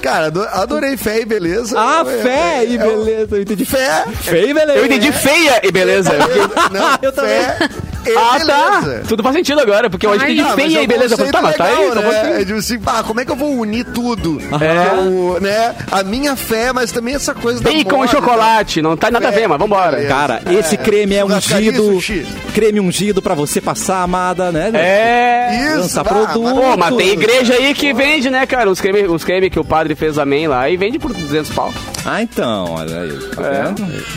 [0.00, 1.76] Cara, ado- adorei Fé e Beleza.
[1.78, 3.36] Ah, É- fé é- e beleza.
[3.36, 3.64] Eu entendi.
[3.66, 4.04] Fé.
[4.22, 4.78] Fei e beleza.
[4.80, 6.10] Eu entendi feia e beleza.
[6.72, 7.30] Não, Eu também.
[7.40, 7.58] fé
[8.06, 8.80] e Ah, tá.
[8.80, 9.02] beleza.
[9.08, 11.14] Tudo faz sentido agora, porque eu não, Ah, mas feia é e beleza.
[11.14, 12.40] Eu falei, tá, mas tá aí, tá né?
[12.42, 14.40] É tipo assim, ah, como é que eu vou unir tudo?
[14.60, 15.00] É.
[15.00, 15.74] O, né?
[15.90, 19.30] A minha fé, mas também essa coisa da Bacon e chocolate, não tá nada a
[19.30, 20.02] ver, mas vambora.
[20.02, 20.06] É.
[20.06, 21.98] Cara, esse creme é ungido.
[22.54, 24.70] Creme ungido pra você passar, amada, né?
[24.74, 25.68] É.
[25.70, 26.54] Isso, Lança vá, produto.
[26.54, 28.70] Pô, mas tem igreja aí que vende, né, cara?
[28.70, 31.72] Uns creme, uns creme que o padre fez amém lá e vende por 200 pau.
[32.04, 33.18] Ah, então, olha aí.
[33.34, 33.64] Tá É.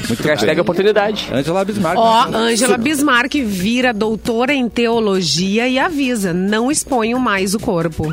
[0.08, 0.62] Muito Hashtag bem.
[0.62, 1.30] oportunidade.
[1.32, 1.98] Angela Bismarck.
[1.98, 8.12] Ó, Ângela Bismarck vira doutora em teologia e avisa: não exponham mais o corpo.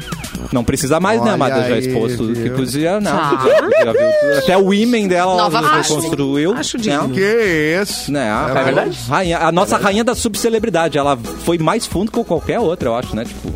[0.52, 1.68] Não precisa mais, né, Olha amada?
[1.68, 3.10] Já aí, expôs tudo que podia, não.
[3.10, 3.42] Tá.
[3.44, 4.38] Já, já viu tudo.
[4.38, 6.52] Até o imen dela Nova ela reconstruiu.
[6.54, 6.82] Acho né?
[6.82, 7.10] digno.
[7.10, 8.12] Que isso?
[8.12, 8.98] Né, a, É verdade?
[9.08, 10.96] Rainha, a nossa rainha da subcelebridade.
[10.98, 13.24] Ela foi mais fundo que qualquer outra, eu acho, né?
[13.24, 13.52] Tipo,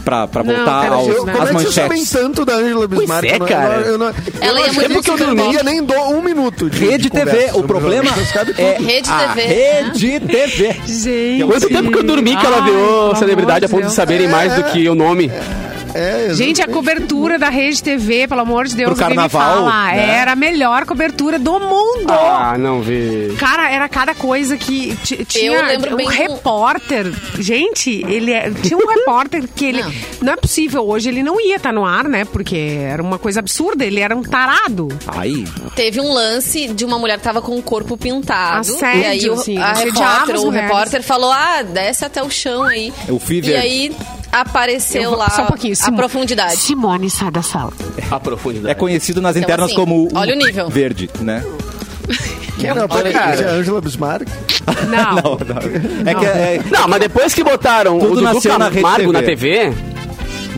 [0.00, 2.10] pra, pra Não, voltar pera, aos, eu- Eu, como às é que vocês sabem manchetes.
[2.10, 3.24] tanto da Angela Bismarck?
[3.24, 3.74] é, Eu não- cara.
[3.80, 5.34] Eu, não- eu, Ela não ia achei muito que eu dormir.
[5.42, 8.10] não ia nem dou um minuto de Rede de TV, conversa o problema
[8.58, 8.76] é.
[8.80, 9.42] Rede a TV.
[9.42, 10.76] Rede TV.
[10.86, 11.44] Gente.
[11.46, 14.64] Quanto tempo que eu dormi que ela virou celebridade a ponto de saberem mais do
[14.64, 15.30] que o nome?
[15.94, 20.18] É, Gente, a cobertura da Rede TV, pelo amor de Deus, Pro carnaval, fala, né?
[20.18, 22.10] era a melhor cobertura do mundo.
[22.10, 23.34] Ah, não vi.
[23.38, 27.12] Cara, era cada coisa que ti- tinha lembro um bem do- repórter.
[27.38, 29.92] Gente, ele é- tinha um repórter que ele não.
[30.22, 30.32] Não.
[30.34, 32.24] é possível hoje ele não ia estar no ar, né?
[32.24, 34.88] Porque era uma coisa absurda, ele era um tarado.
[35.08, 38.60] Aí, Teve um lance de uma mulher que tava com o corpo pintado.
[38.60, 42.62] Assédio, e aí o, assim, a repórter, o repórter falou: ah, desce até o chão
[42.62, 42.92] aí.
[43.08, 43.50] O Fever.
[43.54, 43.92] E aí
[44.32, 45.96] apareceu Eu vou- lá só um pouquinho, a Simone.
[45.96, 46.56] profundidade.
[46.56, 47.72] Simone, sai da sala.
[48.10, 48.70] A profundidade.
[48.70, 50.68] é conhecido nas Então, internas assim, como olha o nível.
[50.68, 51.44] verde, né?
[52.76, 53.34] Não, peraí, cara.
[53.34, 54.28] isso é Angela Bismarck?
[54.88, 55.14] Não.
[55.22, 56.10] Não, não.
[56.10, 59.22] É que é, Não, mas depois que botaram Tudo o Dudu nasceu na Camargo na
[59.22, 59.72] TV.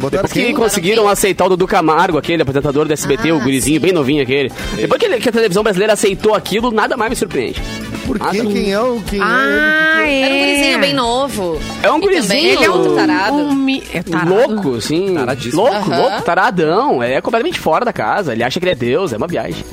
[0.03, 0.55] Botaram depois que quem?
[0.55, 4.51] conseguiram aceitar o Dudu Camargo, aquele apresentador do SBT, Ah, o gurizinho bem novinho aquele.
[4.75, 7.63] Depois que, ele- que a televisão brasileira aceitou aquilo, nada mais me surpreende.
[8.05, 8.43] Por Ah, quê?
[8.43, 8.53] não.
[8.53, 9.01] Quem é o...
[9.09, 10.21] Quem Ah, é.
[10.23, 11.61] Era um gurizinho bem novo.
[11.85, 12.49] É um E gurizinho.
[12.59, 13.35] Ele é um- outro tarado.
[13.37, 14.31] Um mi- é tarado.
[14.35, 14.79] Louco.
[15.15, 15.63] Taradíssimo.
[15.63, 16.01] Louco, Aham.
[16.01, 17.03] louco, taradão.
[17.03, 18.33] É completamente fora da casa.
[18.33, 19.65] Ele acha que ele é Deus, é uma viagem.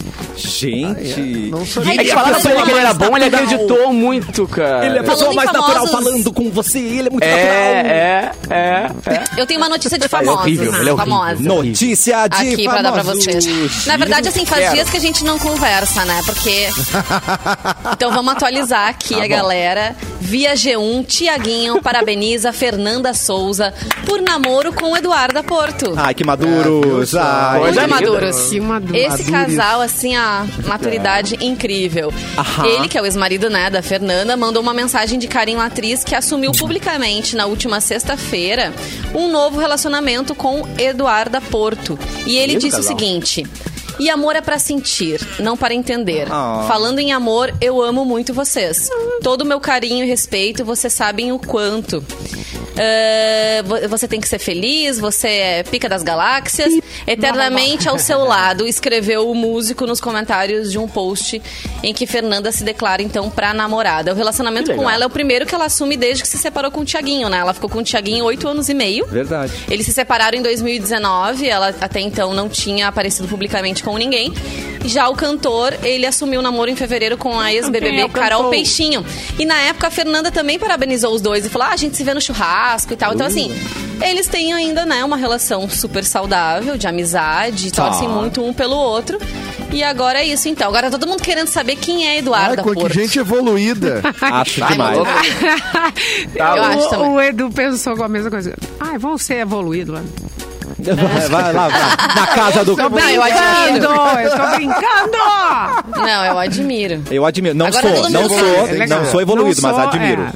[0.48, 1.50] Gente.
[1.52, 1.92] Não sabia.
[1.92, 3.44] É que Ele é falaram pra ele que ele era bom, ele natural.
[3.44, 4.86] acreditou muito, cara.
[4.86, 7.46] Ele é a pessoa mais natural famosos- falando com você, ele é muito natural.
[7.48, 9.24] É, é, é, é.
[9.38, 10.40] Eu tenho uma notícia de é famosos.
[10.42, 11.36] horrível, ele é.
[11.40, 13.26] Notícia de Aqui pra dar pra famosos.
[13.26, 13.86] vocês.
[13.86, 14.76] Na verdade, assim, faz Quero.
[14.76, 16.22] dias que a gente não conversa, né?
[16.26, 16.68] Porque.
[17.94, 19.96] Então vamos atualizar aqui Tá a galera.
[20.30, 23.74] Via G1, Tiaguinho parabeniza Fernanda Souza
[24.06, 25.96] por namoro com Eduarda Porto.
[25.98, 27.16] Ai, que maduros.
[27.16, 27.20] É?
[27.20, 28.50] Ai, Muito maduros.
[28.52, 28.96] Que maduro.
[28.96, 32.14] Esse casal, assim, a maturidade incrível.
[32.38, 32.68] Aham.
[32.68, 36.04] Ele, que é o ex-marido, né, da Fernanda, mandou uma mensagem de carinho à atriz
[36.04, 38.72] que assumiu publicamente na última sexta-feira
[39.16, 41.98] um novo relacionamento com Eduarda Porto.
[42.28, 42.96] E ele Lindo disse casal.
[42.96, 43.48] o seguinte.
[44.00, 46.28] E amor é pra sentir, não para entender.
[46.32, 46.66] Ah.
[46.68, 48.90] Falando em amor, eu amo muito vocês.
[49.22, 52.04] Todo o meu carinho e respeito, vocês sabem o quanto.
[53.66, 56.74] Vo- você tem que ser feliz, você é pica das galáxias.
[57.06, 61.42] Eternamente ao seu lado, escreveu o músico nos comentários de um post
[61.84, 64.14] em que Fernanda se declara então pra namorada.
[64.14, 66.82] O relacionamento com ela é o primeiro que ela assume desde que se separou com
[66.82, 67.38] o Tiaguinho, né?
[67.40, 69.06] Ela ficou com o Tiaguinho oito anos e meio.
[69.08, 69.52] Verdade.
[69.70, 74.34] Eles se separaram em 2019, ela até então não tinha aparecido publicamente com ninguém.
[74.86, 78.52] Já o cantor, ele assumiu o namoro em fevereiro com a é ex-BBB Carol cantor?
[78.52, 79.06] Peixinho.
[79.38, 82.04] E na época a Fernanda também parabenizou os dois e falou: ah, a gente se
[82.04, 83.14] vê no churrasco e tal.
[83.14, 83.52] Então, assim,
[84.02, 88.12] eles têm ainda, né, uma relação super saudável, de amizade, torcem Ah.
[88.12, 89.20] muito um pelo outro.
[89.72, 90.68] E agora é isso, então.
[90.70, 94.02] Agora todo mundo querendo saber quem é Eduardo Ai, que gente evoluída.
[94.22, 94.98] Acho Ai, demais.
[94.98, 95.12] maluco.
[96.36, 97.10] Tá Eu o, acho também.
[97.10, 98.56] o Edu pensou com a mesma coisa.
[98.80, 100.04] Ai, vão ser evoluídos lá.
[100.82, 102.16] Vai, vai lá, vai.
[102.16, 102.76] Na casa do.
[102.76, 103.90] Não, eu admiro.
[103.90, 105.98] Brincando, eu tô brincando!
[105.98, 107.04] Não, eu admiro.
[107.12, 107.56] Eu admiro.
[107.56, 108.64] Não Agora sou, não sou.
[108.66, 108.88] Legal.
[109.04, 110.28] não sou evoluído, Não mas sou, admiro.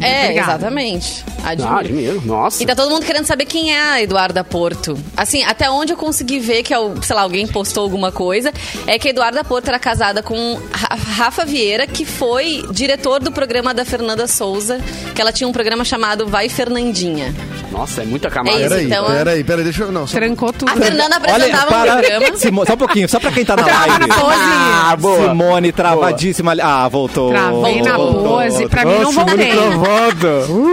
[0.00, 1.24] É, é, É, exatamente.
[1.44, 1.74] Admiro.
[1.74, 2.22] Ah, admiro.
[2.24, 2.62] Nossa.
[2.62, 4.96] E tá todo mundo querendo saber quem é a Eduarda Porto.
[5.16, 8.52] Assim, até onde eu consegui ver que, é sei lá, alguém postou alguma coisa,
[8.86, 13.30] é que a Eduarda Porto era casada com Ra- Rafa Vieira, que foi diretor do
[13.32, 14.78] programa da Fernanda Souza,
[15.14, 17.34] que ela tinha um programa chamado Vai Fernandinha.
[17.70, 18.56] Nossa, é muita camada.
[18.56, 19.92] É isso, Peraí, então, peraí, peraí, deixa eu.
[19.92, 20.70] Não, só- Trancou tudo.
[20.70, 21.92] A Fernanda apresentava um para.
[21.96, 22.26] programa.
[22.36, 24.06] Simo- só um pouquinho, só pra quem tá na live.
[24.10, 25.28] Ah, boa.
[25.28, 26.60] Simone travadíssima ali.
[26.60, 27.30] Ah, voltou.
[27.30, 28.68] Travei na pose.
[28.68, 29.52] Pra mim, não voltei.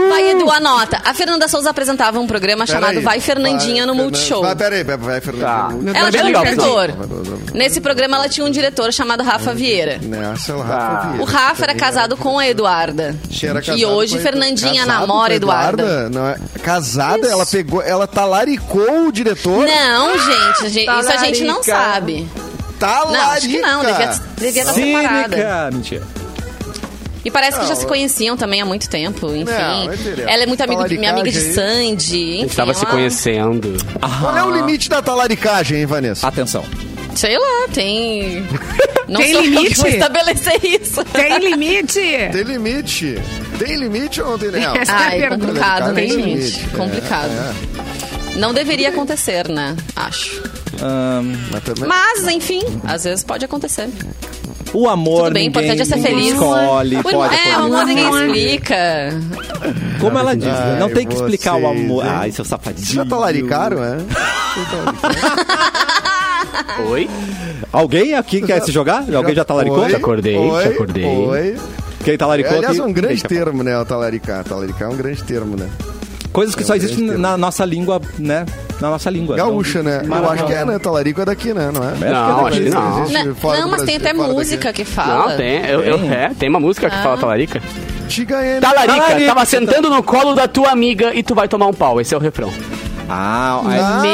[0.10, 1.02] Vai, Edu, anota.
[1.06, 3.04] A Fernanda Souza apresentava um programa chamado Peraí.
[3.04, 4.42] Vai Fernandinha no Vai, Multishow.
[4.42, 5.46] Vai, peraí, vai, Fernanda.
[5.48, 5.70] Tá.
[5.72, 6.94] Ela Deus, tinha um legal, diretor.
[7.54, 10.00] Nesse programa ela tinha um diretor chamado Rafa Vieira.
[10.02, 10.76] Nessa, ela Tá.
[10.78, 11.32] Rafa O Vieira.
[11.32, 13.16] Rafa era casado com a Eduarda.
[13.40, 16.10] Casado E hoje Fernandinha casado namora Eduarda.
[16.10, 16.38] Não é?
[16.88, 19.66] Casada, ela pegou, ela talaricou o diretor.
[19.68, 22.28] Não, gente, gente- isso a gente não sabe.
[22.80, 23.18] Talarica.
[23.18, 25.36] Não, acho que não, devia, devia estar separada.
[25.36, 25.70] Cínica.
[25.74, 26.04] Mentira.
[27.26, 29.44] E parece que já Não, se conheciam também há muito tempo, enfim.
[29.52, 29.94] Não, não
[30.30, 32.40] ela é muito amigo, minha amiga de Sandy, A enfim.
[32.44, 33.78] gente tava se ela- conhecendo.
[34.22, 36.26] Qual é o limite da talaricagem, hein, Vanessa?
[36.26, 36.64] Atenção.
[37.16, 38.48] Sei lá, tem...
[39.10, 39.78] Não Tem sou eu que limite?
[39.78, 41.04] vou estabelecer isso.
[41.06, 42.00] Tem limite?
[42.32, 43.16] Tem limite?
[43.60, 44.78] Tem limite ou não tem limite?
[44.78, 45.46] Essa é a Ai, pergunta.
[45.46, 46.28] complicado, Tem limite.
[46.28, 46.66] limite.
[46.74, 47.32] É, Complicado.
[48.36, 49.76] Não deveria acontecer, né?
[49.96, 50.42] Acho.
[50.82, 53.90] Ahn, Mas também- Mas, enfim, às vezes pode acontecer.
[54.74, 56.34] o amor, Tudo bem, o ninguém, importante é ser ninguém feliz.
[56.34, 58.76] escolhe, O- pode é, o amor ninguém explica.
[60.00, 62.06] Como ela diz, Ai, não tem que explicar o vocês, amor.
[62.06, 62.12] hein?
[62.14, 62.86] Ai, seu safadinho.
[62.86, 63.98] já talaricaram, é?
[66.90, 67.10] Oi?
[67.74, 69.04] Alguém aqui quer se jogar?
[69.16, 69.80] Alguém já talaricou?
[69.80, 69.90] Oi?
[69.90, 70.64] Já acordei, Oi?
[70.64, 71.06] já acordei.
[71.06, 71.56] Oi?
[72.08, 72.80] Quem talaricou Aliás, aqui?
[72.82, 73.28] é um grande Deixa.
[73.28, 73.78] termo, né?
[73.78, 74.42] O talaricar.
[74.46, 75.68] Talaricar é um grande termo, né?
[76.32, 77.22] Coisas que É só um existem grande termo.
[77.22, 78.46] na nossa língua, né?
[78.80, 79.36] Na nossa língua.
[79.36, 80.02] Gaúcha, Não- né?
[80.06, 80.80] Eu acho que é, né?
[80.80, 81.70] Talarico é daqui, né?
[81.74, 82.10] Não é?
[82.10, 83.00] Não, acho que não.
[83.04, 84.32] Existe Não, não, do mas tem até daqui.
[84.32, 85.32] música que fala.
[85.32, 85.66] Não, tem.
[85.66, 87.62] Eu, eu- é, tem uma música que fala talarica.
[88.08, 88.62] Te ganhei.
[88.62, 89.28] Talarica, Talarica.
[89.28, 92.00] tava sentando no colo da tua amiga e tu vai tomar um pau.
[92.00, 92.54] Esse é o refrão.
[93.10, 94.08] Ah, ai, Ah, Me...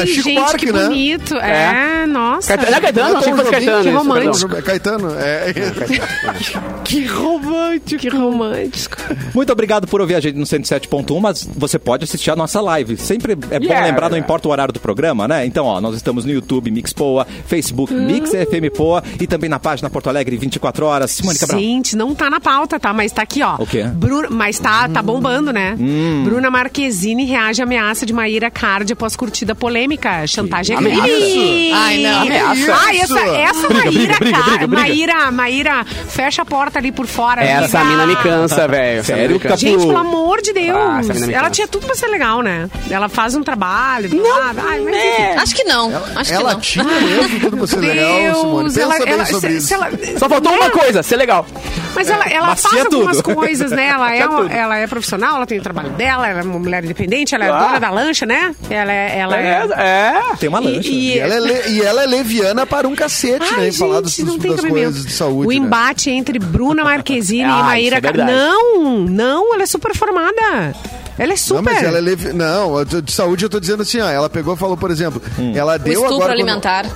[0.00, 0.82] Ai, Chico gente, Buarque, que né?
[0.84, 1.34] bonito.
[1.36, 2.56] É, nossa.
[2.56, 3.08] Caetano, não é Caetano?
[3.12, 3.82] Não, Achei que fosse Jobim, Caetano.
[3.84, 4.56] que romântico.
[4.56, 5.52] É Caetano, é.
[6.84, 8.00] que romântico.
[8.00, 8.96] Que romântico.
[9.34, 12.96] Muito obrigado por ouvir a gente no 107.1, mas você pode assistir a nossa live.
[12.96, 13.86] Sempre é bom Yeah.
[13.86, 15.46] lembrar, não importa o horário do programa, né?
[15.46, 19.58] Então, ó, nós estamos no YouTube Mix Poa, Facebook Mix FM Poa e também na
[19.58, 21.10] página Porto Alegre 24 horas.
[21.12, 21.60] Simone Cabral.
[21.60, 22.92] Gente, não tá na pauta, tá?
[22.92, 23.56] Mas tá aqui, ó.
[23.58, 23.84] O quê?
[24.30, 25.76] Mas tá, tá bombando, né?
[25.78, 26.24] Hum.
[26.24, 30.26] Bruna Marquezine reage à ameaça de Maíra Card após curtida polêmica.
[30.26, 31.02] Chantagem é Ameaça?
[31.02, 31.72] crime.
[31.74, 32.22] Ai, não.
[32.22, 32.74] Ameaça?
[32.86, 34.82] Ai, essa, essa Briga, Maíra, briga, briga, Card- briga, briga.
[34.82, 37.42] Maíra, Maíra, fecha a porta ali por fora.
[37.42, 37.90] Essa amiga.
[38.04, 39.04] mina me cansa, velho.
[39.04, 39.40] Sério.
[39.40, 39.56] Capu?
[39.56, 40.76] Gente, pelo amor de Deus.
[40.78, 42.68] Ah, essa mina me ela tinha tudo pra ser legal, né?
[42.90, 44.10] Ela faz um trabalho.
[44.14, 45.22] Não, Ai, mas enfim.
[45.38, 45.92] Acho que não.
[46.16, 46.60] Acho que Ela não.
[46.60, 48.62] tinha mesmo tudo pra ser legal, Simone.
[48.70, 49.66] Deus, Pensa ela, bem ela, sobre se- isso.
[49.68, 51.46] se ela- Só faltou uma coisa, ser legal.
[51.94, 53.88] Mas ela, ela Mas faz algumas coisas, né?
[53.88, 54.20] Ela é,
[54.58, 57.50] ela é profissional, ela tem o trabalho dela, ela é uma mulher independente, ela é
[57.50, 57.58] Ah.
[57.66, 58.54] dona da lancha, né?
[58.68, 59.18] Ela é.
[59.18, 60.36] Ela é, É, é.
[60.36, 60.88] Tem uma lancha.
[60.88, 63.68] E- E ela, é le- e ela é leviana para um cacete, Ai, né?
[63.68, 65.46] Em falar dos, gente, não tem das coisas de saúde.
[65.46, 65.56] O né?
[65.56, 67.96] embate entre Bruna Marquezine Ah, e Maíra...
[67.98, 68.32] isso é verdade.
[68.32, 70.74] não, não, ela é super formada.
[71.18, 71.62] Ela é Não, super.
[71.62, 72.32] mas ela é levi...
[72.32, 74.08] Não, de saúde eu tô dizendo assim, ó.
[74.08, 75.20] Ela pegou e falou, por exemplo,
[75.54, 76.28] ela O deu estupro agora...
[76.28, 76.86] quando- alimentar.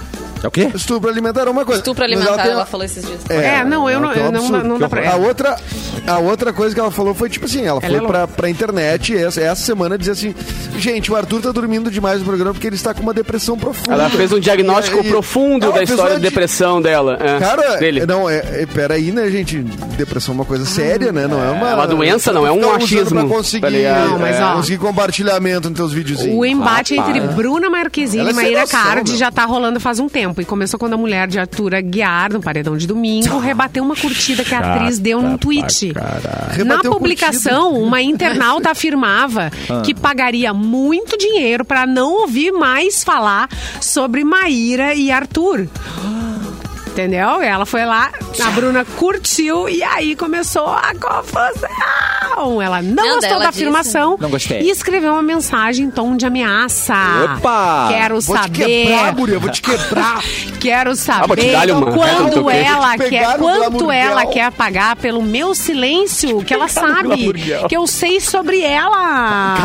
[0.44, 0.70] É o quê?
[0.74, 1.80] Estupro alimentar é uma coisa.
[1.80, 3.18] Estupro alimentar, tem- ela falou esses dias.
[3.30, 4.68] É, não, eu não- que é um eu não- absurdo.
[4.68, 5.56] não dá pra- A outra,
[6.06, 8.50] a outra coisa que ela falou foi tipo assim, ela, Ela foi é pra, pra
[8.50, 10.34] internet essa, essa semana dizer assim,
[10.78, 13.92] gente, o Arthur tá dormindo demais no programa porque ele está com uma depressão profunda.
[13.94, 17.16] Ela fez um diagnóstico E profundo Ela da história de depressão dela.
[17.20, 18.04] é, Cara, dele.
[18.04, 19.58] não, é, é, peraí, né, gente?
[19.96, 21.26] Depressão é uma coisa séria, né?
[21.26, 21.70] Não é uma...
[21.70, 24.08] é uma doença, não é um Ficar usando achismo, Pra conseguir, tá ligado?
[24.10, 24.54] Não, mas, é, ó.
[24.56, 26.36] conseguir compartilhamento nos teus videozinhos.
[26.38, 27.16] O embate Rapaz.
[27.16, 29.18] entre Bruna Marquezine Ela é e Maíra noção, Card meu.
[29.18, 30.33] já tá rolando faz um tempo.
[30.40, 34.44] E começou quando a mulher de Arthur Aguiar, no Paredão de Domingo, rebateu uma curtida
[34.44, 35.92] que a atriz deu num tweet.
[36.64, 39.50] Na publicação, uma internauta afirmava
[39.84, 43.48] que pagaria muito dinheiro pra não ouvir mais falar
[43.80, 45.66] sobre Maíra e Arthur.
[46.94, 47.42] Entendeu?
[47.42, 52.62] Ela foi lá, a Bruna curtiu e aí começou a confusão.
[52.62, 53.62] Ela não, Não, gostou da disse.
[53.62, 54.16] afirmação.
[54.20, 54.60] Não gostei.
[54.60, 56.94] E escreveu uma mensagem em tom de ameaça.
[57.36, 57.88] Opa!
[57.90, 58.64] Quero Vou te saber.
[58.86, 60.22] quebrar, guria, vou te quebrar.
[60.60, 65.20] Quero vou te saber dar-lhe uma- quanto ela te quer, quanto ela quer pagar pelo
[65.20, 67.32] meu silêncio, que ela sabe
[67.68, 69.56] que eu sei sobre ela.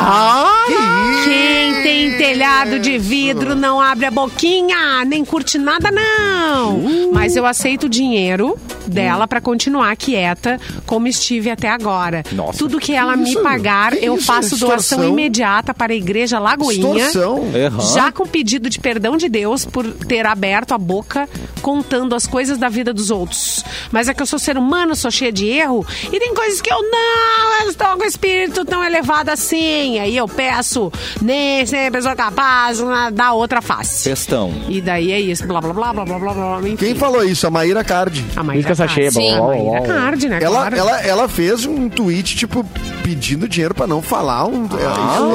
[1.24, 6.76] Quem tem telhado de vidro não abre a boquinha, nem curte nada não.
[6.76, 7.19] Uh.
[7.20, 8.58] Mas eu aceito o dinheiro
[8.88, 12.24] dela pra continuar quieta como estive até agora.
[12.32, 12.58] Nossa.
[12.60, 13.42] Tudo que ela me isso?
[13.42, 14.26] pagar, Que eu isso?
[14.26, 15.10] faço doação Extorsão?
[15.10, 17.06] imediata para a igreja Lagoinha.
[17.08, 17.44] Extorsão.
[17.54, 17.94] Aham.
[17.94, 21.28] Já com pedido de perdão de Deus por ter aberto a boca
[21.62, 23.64] contando as coisas da vida dos outros.
[23.92, 26.72] Mas é que eu sou ser humano, sou cheia de erro e tem coisas que
[26.72, 30.00] eu não eu estou com o espírito tão elevado assim.
[30.00, 30.90] Aí eu peço,
[31.22, 32.80] nem sempre sou capaz
[33.14, 34.08] da outra face.
[34.10, 34.54] Questão.
[34.70, 36.60] E daí é isso, blá blá blá blá blá blá blá.
[36.62, 36.78] Enfim.
[36.78, 37.46] Quem falou isso?
[37.48, 38.26] A Maíra Cardi.
[38.36, 38.94] A Maíra Música Card.
[38.94, 39.40] sachê, Sim.
[39.40, 39.82] Maíra blá.
[39.82, 40.40] Card, né?
[40.42, 40.76] Ela, claro.
[40.76, 42.66] ela, ela fez um tweet, tipo,
[43.04, 44.68] pedindo dinheiro pra não falar um.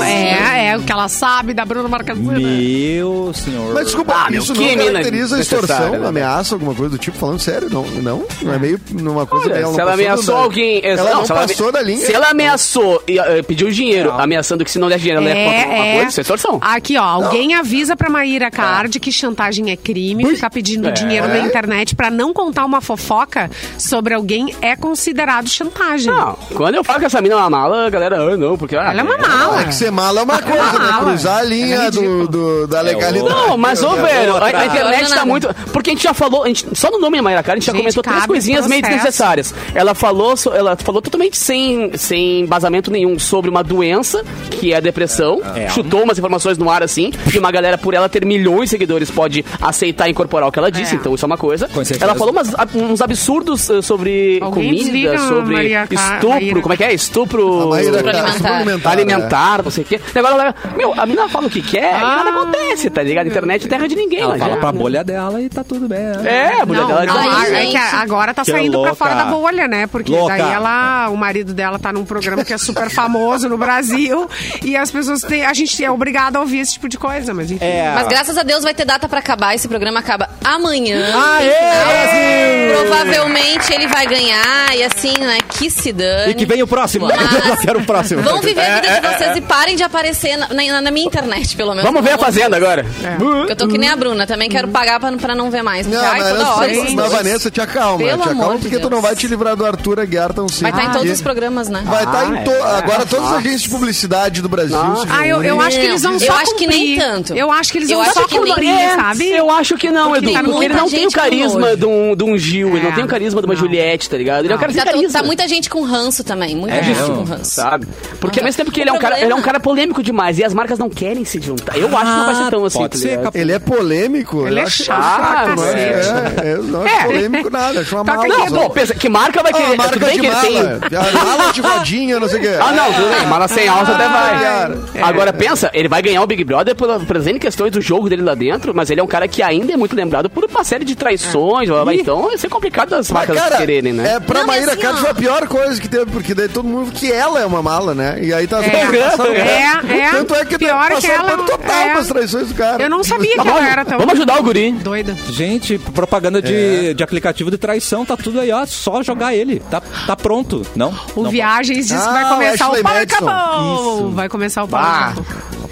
[0.02, 2.44] é, É, é o que ela sabe da Bruna Marquezine.
[2.44, 3.74] Meu senhor.
[3.74, 6.08] Mas desculpa, Ah, isso não caracteriza extorsão, né?
[6.08, 7.68] ameaça, alguma coisa do tipo, falando sério?
[7.70, 9.74] Não, não, não é meio numa coisa Olha, dela.
[9.74, 10.80] se ela ameaçou alguém.
[10.84, 12.04] Ela não, se ela passou da linha.
[12.06, 15.44] Se ela ameaçou e eh, pediu dinheiro, ameaçando que se não der dinheiro, ela ia
[15.44, 16.58] contra alguma coisa, isso é extorsão.
[16.60, 20.92] Aqui, ó, alguém avisa pra Maíra Card que chantagem é crime, ficar pedindo É.
[20.92, 21.63] dinheiro na internet
[21.96, 26.12] pra não contar uma fofoca sobre alguém é considerado chantagem.
[26.12, 28.76] Não, quando eu falo que essa mina é uma mala, a galera, ah, não, porque.
[28.76, 29.60] ah, Ela é uma Não, mala.
[29.62, 30.78] é que ser mala é uma coisa, né?
[30.78, 31.10] mala.
[31.10, 33.28] Cruzar a Ela linha é do, do- da legalidade.
[33.34, 35.48] Não, mas ô, É velho, a, a internet tá muito.
[35.72, 37.66] Porque a gente já falou, a gente, só no nome da Mayra Cara, a gente,
[37.66, 39.02] já Gente, comentou três coisinhas meio processo.
[39.04, 39.54] desnecessárias.
[39.74, 44.80] Ela falou, ela falou totalmente sem, sem embasamento nenhum sobre uma doença, que é a
[44.80, 45.40] depressão.
[45.54, 45.68] É.
[45.68, 49.10] Chutou umas informações no ar assim, que uma galera, por ela ter milhões de seguidores,
[49.10, 50.98] pode aceitar e incorporar o que ela disse, É.
[50.98, 51.53] então isso é uma coisa.
[51.58, 52.04] Com certeza.
[52.04, 56.60] Ela falou umas- uns absurdos eh, sobre Alguém comida, sobre Maria estupro, Maíra.
[56.62, 56.94] como é que é?
[56.94, 57.60] Estupro.
[57.62, 58.48] A Maíra Supra Ca- alimentar.
[58.48, 60.00] suplementar, alimentar, não sei o quê.
[60.14, 63.26] E agora, ela- meu, a menina fala o que quer e nada acontece, tá ligado?
[63.28, 64.78] Internet é terra de ninguém, Ela mas fala é, pra né?
[64.78, 65.98] bolha dela e tá tudo bem.
[65.98, 66.22] né?
[66.24, 68.80] É, a mulher Não, dela não, Ai, a- é que agora tá Que saindo pra
[68.80, 68.94] louca.
[68.94, 69.86] fora da bolha, né?
[69.86, 70.36] Porque Louca.
[70.36, 74.28] daí ela, o marido dela tá num programa que é super famoso no Brasil
[74.62, 77.50] e as pessoas têm, a gente é obrigado a ouvir esse tipo de coisa, mas
[77.50, 77.64] enfim.
[77.64, 77.92] É.
[77.94, 79.54] Mas graças a Deus vai ter data pra acabar.
[79.54, 81.12] Esse programa acaba amanhã.
[81.50, 82.84] Aê, Brasil!
[82.84, 85.38] Provavelmente ele vai ganhar e assim, né?
[85.48, 86.32] Que se dane.
[86.32, 87.06] E que vem o próximo.
[87.06, 88.22] Mas Eu quero o próximo.
[88.22, 91.06] Vão viver É, a vida de vocês e parem de aparecer na, na- na minha
[91.06, 91.84] internet, pelo menos.
[91.84, 92.84] Vamos ver a Fazenda agora.
[93.18, 95.86] Porque Eu tô que nem a Bruna, também quero pagar pra, pra não ver mais.
[95.86, 96.72] Não, ai, toda hora.
[96.74, 97.12] mas, mas.
[97.12, 97.98] Vanessa, te acalma.
[97.98, 98.90] Pelo te acalma porque tu Deus.
[98.90, 100.62] não vai te livrar do Arthur Aguiar tão cedo.
[100.62, 101.82] Vai estar em todos Porque os programas, né?
[101.84, 102.50] Vai estar Ah, em to...
[102.50, 102.78] é.
[102.78, 104.76] Agora todas as agências de publicidade do Brasil
[105.10, 107.34] Ah, eu, eu acho que eles vão Eu só acho que nem tanto.
[107.34, 109.28] Eu acho que eles Eu vão só cumprir, É, sabe?
[109.30, 110.26] Eu acho que não, Edu.
[110.26, 112.90] tem Porque ele não tem o com carisma de um, de um Gil, ele não
[112.90, 112.94] É.
[112.94, 113.60] tem o carisma de uma Não.
[113.60, 114.44] Juliette, tá ligado?
[114.44, 115.12] Ele é um cara sem Tá, carisma.
[115.20, 116.54] tá muita gente com ranço também.
[116.56, 117.16] Muita É, gente não.
[117.16, 117.50] com ranço.
[117.50, 117.86] Sabe?
[118.20, 120.38] Porque ao mesmo tempo que ele é, um cara, ele é um cara polêmico demais
[120.38, 121.76] e as marcas não querem se juntar.
[121.76, 122.98] Eu acho que não vai ser tão assim, pode tá
[123.32, 123.38] ser.
[123.38, 124.46] Ele é polêmico.
[124.46, 126.94] Ele eu é acho chato, não é, é, é, não É.
[126.94, 127.80] é polêmico nada.
[127.80, 128.48] Acho uma Tá mala.
[128.48, 128.54] só.
[128.64, 129.76] Pô, pensa, que marca vai Ah, querer?
[129.76, 130.54] marca tudo bem de que ele tem...
[130.62, 130.80] mala.
[131.24, 132.50] Mala de rodinha, não sei o quê.
[132.60, 133.26] Ah, não, tudo bem.
[133.26, 135.02] Mala sem alça até vai.
[135.02, 136.88] Agora pensa, ele vai ganhar o Big Brother por,
[137.26, 139.76] N questões do jogo dele lá dentro, mas ele é um cara que ainda é
[139.76, 141.23] muito lembrado por uma série de traições.
[141.32, 141.94] Blá, blá.
[141.94, 144.14] Então vai ser complicado as marcas cara, quererem, né?
[144.14, 145.00] é, pra Não, Maíra assim, Card ó.
[145.02, 147.94] foi a pior coisa que teve, porque daí todo mundo que ela é uma mala,
[147.94, 148.18] né?
[148.22, 150.10] E aí tá É, é.
[150.10, 151.92] Tanto é que Pior tá que ela- total é.
[151.92, 152.82] as traições do cara.
[152.82, 154.72] Eu não sabia que Tá, ela vamos, era tão vamos ajudar o guri.
[154.72, 155.16] doida.
[155.28, 158.64] Gente, propaganda de, de aplicativo de traição, tá tudo aí, ó.
[158.66, 159.60] Só jogar ele.
[159.70, 160.62] Tá, tá pronto.
[160.74, 160.94] Não?
[161.16, 161.30] O não.
[161.30, 163.02] Viagens disse que vai Ah, começar o o.
[163.02, 163.96] Acabou.
[163.96, 164.10] Isso.
[164.10, 165.12] Vai começar o Ah.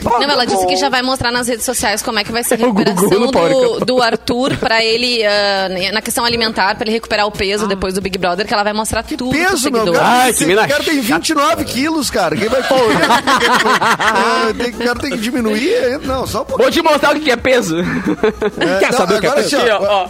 [0.02, 0.18] Para.
[0.20, 2.54] Não, ela disse que já vai mostrar nas redes sociais como é que vai ser
[2.54, 7.26] a O recuperação do, do Arthur pra ele, ah, na questão alimentar, pra ele recuperar
[7.26, 9.92] o peso depois do Big Brother, que ela vai mostrar tudo pros Peso, meu.
[9.92, 12.36] Cara, Ai, esse que mina cara tem 29 quilos, cara.
[12.36, 12.78] Quem vai pôr?
[14.52, 15.98] É, O cara tem que diminuir?
[16.04, 16.58] Não, só um pouquinho.
[16.58, 17.78] Vou te mostrar o que é peso.
[17.80, 19.56] É, Quer não, saber o que é agora, peso?
[19.56, 20.08] assim, ó, ó.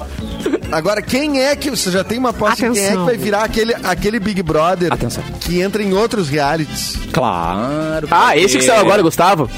[0.73, 1.70] Agora, quem é que.
[1.70, 5.23] Você já tem uma aposta quem é que vai virar aquele, aquele Big Brother Atenção.
[5.41, 6.97] que entra em outros realities?
[7.12, 8.09] Claro.
[8.11, 9.49] Ah, esse que saiu agora, Gustavo?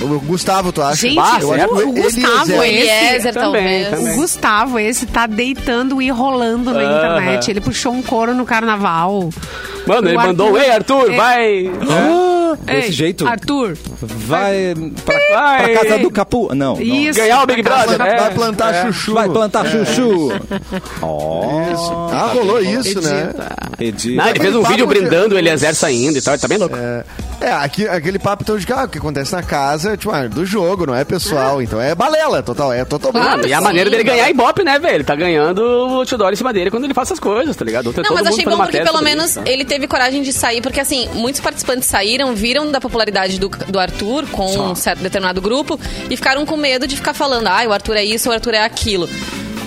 [0.00, 0.96] O Gustavo, tu acha?
[1.06, 2.64] Gente, Ah, Eu acho o Gustavo, Eliezer.
[2.64, 3.52] esse- Eliezer, Também,
[3.84, 3.88] talvez.
[3.90, 4.12] também.
[4.12, 6.96] O Gustavo, esse tá deitando e rolando na Aham.
[7.16, 7.50] internet.
[7.50, 9.30] Ele puxou um coro no carnaval.
[9.86, 11.16] Mano, ele O mandou, Arthur- ei, Arthur, É.
[11.16, 11.70] vai...
[11.88, 13.26] Ah, desse Ei, jeito.
[13.26, 14.74] Arthur, Vai
[15.04, 15.72] pra, Vai.
[15.74, 16.54] pra casa do Capu.
[16.54, 16.74] Não.
[16.76, 16.82] não.
[16.82, 17.18] isso.
[17.18, 18.16] Ganhar o Big Brother, da- é.
[18.18, 19.14] Vai plantar chuchu.
[19.14, 20.28] Vai plantar chuchu.
[21.00, 22.08] Ó.
[22.12, 23.32] Ah, rolou isso, né?
[23.78, 24.22] Edita.
[24.22, 26.58] Não, ele fez um vídeo de- brindando o Eliezer saindo e tal, ele tá bem
[26.58, 26.76] louco.
[26.76, 27.04] É,
[27.40, 30.12] É, aqui, aquele papo então de que ah, o que acontece na casa é tipo,
[30.12, 31.60] ah, do jogo, não é pessoal.
[31.60, 32.72] Então é balela, total.
[32.72, 33.24] É totalmente.
[33.24, 33.64] Mano, e a sim.
[33.64, 34.94] maneira dele ganhar é Ibope, né, velho?
[34.96, 37.88] Ele tá ganhando o outdoor em cima dele quando ele faz essas coisas, tá ligado?
[37.90, 39.50] Ontem Não, todo mas mundo achei bom porque pelo menos isso, tá?
[39.50, 43.78] ele teve coragem de sair, porque assim, muitos participantes saíram, viram da popularidade do, do
[43.78, 45.78] Arthur com um certo determinado grupo
[46.10, 48.64] e ficaram com medo de ficar falando, ah, o Arthur é isso, o Arthur é
[48.64, 49.08] aquilo.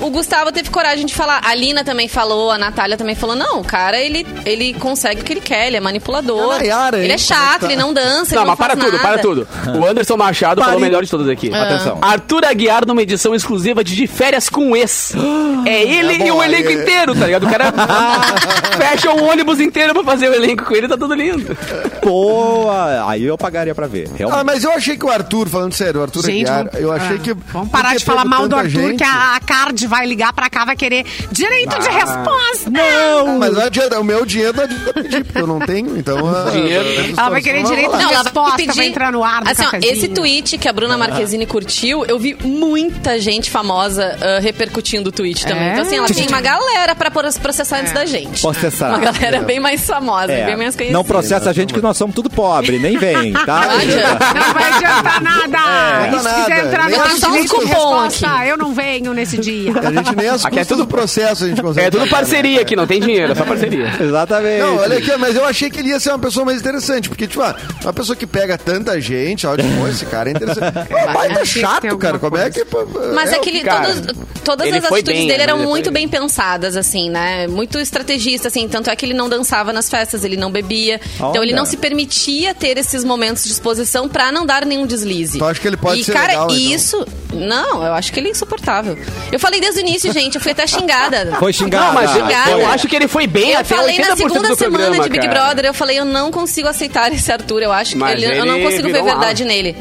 [0.01, 3.61] O Gustavo teve coragem de falar, a Lina também falou, a Natália também falou, não,
[3.61, 6.53] o cara, ele, ele consegue o que ele quer, ele é manipulador.
[6.53, 7.65] A Nayara, ele hein, é chato, é tá?
[7.67, 9.07] ele não dança, Não, ele não mas para faz tudo, nada.
[9.07, 9.47] para tudo.
[9.79, 11.51] O Anderson Machado falou o melhor de todos aqui.
[11.53, 11.97] Atenção.
[12.01, 15.13] Arthur Aguiar numa edição exclusiva de De Férias com Ex.
[15.67, 17.47] É ele É e o elenco aí- inteiro, tá ligado?
[17.47, 17.73] O cara
[18.77, 21.57] fecha um ônibus inteiro pra fazer o elenco com ele, tá tudo lindo.
[22.03, 22.67] Pô,
[23.07, 24.07] aí eu pagaria pra ver.
[24.11, 24.45] Ah, Realmente.
[24.45, 27.15] mas eu achei que o Arthur, falando sério, o Arthur Gente, Aguiar, vamos, eu achei
[27.15, 27.33] ah, que.
[27.33, 30.49] Vamos parar de falar mal do Arthur, gente- que a, a Card vai ligar pra
[30.49, 32.69] cá, vai querer direito de resposta.
[32.69, 36.17] Não, mas não adianta, o meu dinheiro não adianta pedir, porque eu não tenho, então.
[36.27, 37.13] ah, Dinheiro.
[37.17, 38.75] Ela vai querer direito Não, de ela vai resposta, pedir.
[38.75, 42.17] vai entrar no ar do assim, ó, esse tweet que a Bruna Marquezine curtiu, eu
[42.19, 45.63] vi muita gente famosa ah, repercutindo o tweet também.
[45.69, 45.71] É?
[45.73, 48.41] Então, assim, ela tem uma galera pra por- processar antes da gente.
[48.41, 48.89] Processar.
[48.89, 50.97] Uma galera bem mais famosa, É, bem mais conhecida.
[50.97, 53.61] não processa a gente que nós somos tudo pobre, nem vem, tá?
[53.67, 54.33] Não adianta.
[54.33, 56.11] Não vai adiantar nada.
[56.11, 56.41] Não Se nada.
[56.43, 58.49] quiser entrar no direito de cupom resposta, aqui.
[58.49, 59.73] eu não venho nesse dia.
[59.83, 61.87] A gente nem as Aqui é tudo- do processo a gente consegue.
[61.87, 63.91] É tudo parceria aqui, não tem dinheiro, é só parceria.
[63.99, 64.59] Exatamente.
[64.61, 67.27] Não, olha aqui, mas eu achei que ele ia ser uma pessoa mais interessante, porque,
[67.27, 70.75] tipo, ah, uma pessoa que pega tanta gente, olha, pô, esse cara é interessante.
[71.15, 72.51] Achei que tem chato, cara, como é coisa.
[72.59, 72.65] que...
[72.65, 75.59] pô, Mas é, o que ele, cara, todos- todas ele as atitudes bem, dele eram
[75.59, 77.47] muito bem pensadas, assim, né?
[77.47, 78.67] Muito estrategista, assim.
[78.67, 80.99] Tanto é que ele não dançava nas festas, ele não bebia.
[81.15, 81.55] Então ele Olha.
[81.55, 85.37] não se permitia ter esses momentos de exposição pra não dar nenhum deslize.
[85.39, 86.57] Tu acha que ele pode e, ser cara, legal, então?
[86.57, 87.05] isso...
[87.33, 88.97] Não, eu acho que ele é insuportável.
[89.29, 91.35] Eu falei desde o início, gente, eu fui até xingada.
[91.39, 91.87] Foi xingada.
[91.87, 92.51] Não, mas eu, Obrigada.
[92.51, 95.09] eu acho que ele foi bem Eu até falei 80% na segunda semana programa, de
[95.09, 95.39] Big cara.
[95.45, 98.45] Brother, eu falei, eu não consigo aceitar esse Arthur, eu acho que Mas ele, eu
[98.45, 99.75] não ele consigo ver um verdade nele.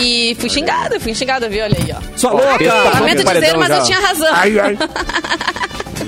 [0.00, 1.64] E fui xingada, fui xingada, viu?
[1.64, 2.16] Olha aí, ó.
[2.16, 2.64] Sua louca!
[2.64, 3.78] tá Lamento dizer, mas já.
[3.78, 4.34] eu tinha razão.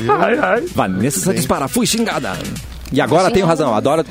[0.08, 0.64] Ai, ai.
[0.74, 2.36] Vanessa Santos para, fui xingada.
[2.92, 4.04] E agora tenho razão, adoro.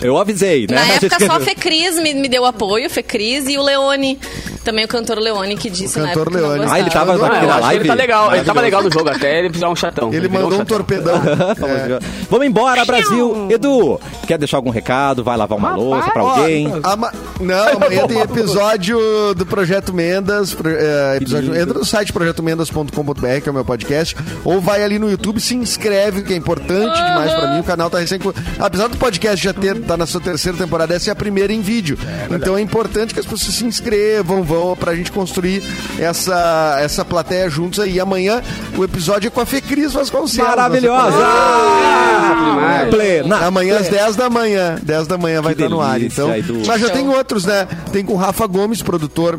[0.00, 0.76] Eu avisei, né?
[0.76, 1.40] Na época, só a.
[1.40, 4.18] Fecris me, me deu apoio, Fecris e o Leone.
[4.66, 6.70] Também o cantor Leone que disse O na cantor época que não Leone.
[6.72, 7.80] Ah, ele tava na live.
[7.80, 10.08] ele tá legal, ele tava legal no jogo até, ele precisava um chatão.
[10.12, 10.76] Ele virou mandou um chatão.
[10.76, 11.16] torpedão.
[11.66, 11.98] É.
[12.30, 13.48] Vamos embora, Brasil.
[13.50, 15.22] Edu, quer deixar algum recado?
[15.22, 16.66] Vai lavar uma louça pra alguém?
[16.82, 18.98] ama- Não, amanhã tem episódio
[19.36, 20.52] do Projeto Mendas.
[20.54, 21.54] pro- é, episódio...
[21.56, 25.54] Entra no site projetomendas.com.br, que é o meu podcast, ou vai ali no YouTube, se
[25.54, 27.60] inscreve, que é importante demais pra mim.
[27.60, 28.18] O canal tá recém.
[28.58, 31.60] Apesar do podcast já ter, tá na sua terceira temporada, essa é a primeira em
[31.60, 31.96] vídeo.
[32.30, 35.62] então é importante que as pessoas se inscrevam, vão pra gente construir
[35.98, 37.98] essa, essa plateia juntos aí.
[38.00, 38.42] Amanhã
[38.76, 40.48] o episódio é com a Fê Cris Vasconcelos.
[40.48, 41.16] Maravilhosa!
[42.44, 42.90] demais.
[42.90, 43.46] Plena.
[43.46, 44.76] Amanhã às 10 da manhã.
[44.82, 45.98] 10 da manhã vai Que estar no ar.
[45.98, 47.66] delícia, Então, mas já tem outros, né?
[47.92, 49.38] Tem com o Rafa Gomes, produtor.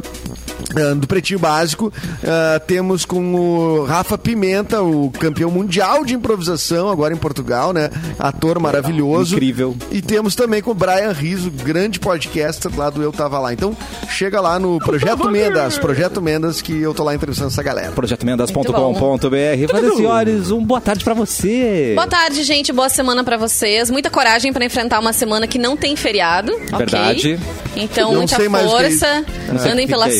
[0.99, 1.91] Do Pretinho Básico,
[2.23, 7.89] Ah, temos com o Rafa Pimenta, o campeão mundial de improvisação, agora em Portugal, né?
[8.19, 9.35] Ator maravilhoso.
[9.35, 9.75] Incrível.
[9.91, 13.53] E temos também com o Brian Riso, grande podcaster lá do Eu Tava Lá.
[13.53, 13.75] Então,
[14.09, 17.91] chega lá no Projeto Mendas, Projeto Mendas, que eu tô lá entrevistando essa galera.
[17.91, 19.71] projetomendas.com.br.
[19.71, 21.93] Vanessa Senhores, um boa tarde pra você.
[21.95, 22.71] Boa tarde, gente.
[22.71, 23.89] Boa semana pra vocês.
[23.89, 26.51] Muita coragem pra enfrentar uma semana que não tem feriado.
[26.53, 26.77] ok?
[26.77, 27.39] Verdade.
[27.75, 29.25] Então, Não muita é força.
[29.71, 30.15] Andem que pela que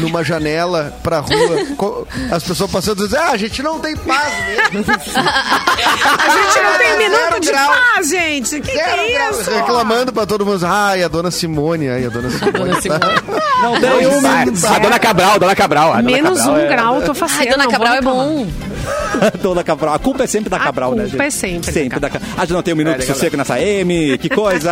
[0.01, 4.33] numa janela pra rua, as pessoas passando e dizendo, ah, a gente não tem paz
[4.73, 4.85] mesmo.
[4.91, 7.73] A gente não tem Zero minuto de grau.
[7.73, 8.61] paz, gente.
[8.61, 9.51] Que que é isso?
[9.51, 10.65] Reclamando pra todo mundo.
[10.67, 12.73] Ai, a dona Simone, ai, a dona Simone.
[13.63, 14.67] Não tem um minuto.
[14.67, 15.93] a dona Cabral, a dona Cabral.
[15.95, 17.53] a dona Menos Cabral um é- grau, tô faceira.
[17.53, 18.47] Ai, Dona Cabral é bom.
[19.43, 19.95] Dona Cabral.
[19.95, 21.27] A culpa é sempre da A Cabral, né, culpa gente?
[21.27, 22.31] é sempre Sempre da Cabral.
[22.37, 24.19] A gente não tem um minuto É, de da sossego nessa M.
[24.19, 24.66] Que coisa.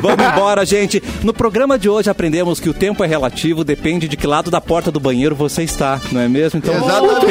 [0.00, 1.02] Vamos embora, gente.
[1.22, 4.60] No programa de hoje aprendemos que o tempo é relativo, depende de que lado da
[4.60, 6.58] porta do banheiro você está, não é mesmo?
[6.58, 7.26] Então, Exatamente.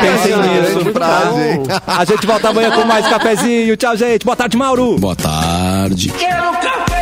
[0.00, 0.92] pensem, nisso.
[0.92, 1.62] frase, hein?
[1.86, 3.76] A gente volta amanhã com mais cafezinho.
[3.76, 4.24] Tchau, gente.
[4.24, 4.98] Boa tarde, Mauro.
[4.98, 6.10] Boa tarde.
[6.10, 6.93] Quero café!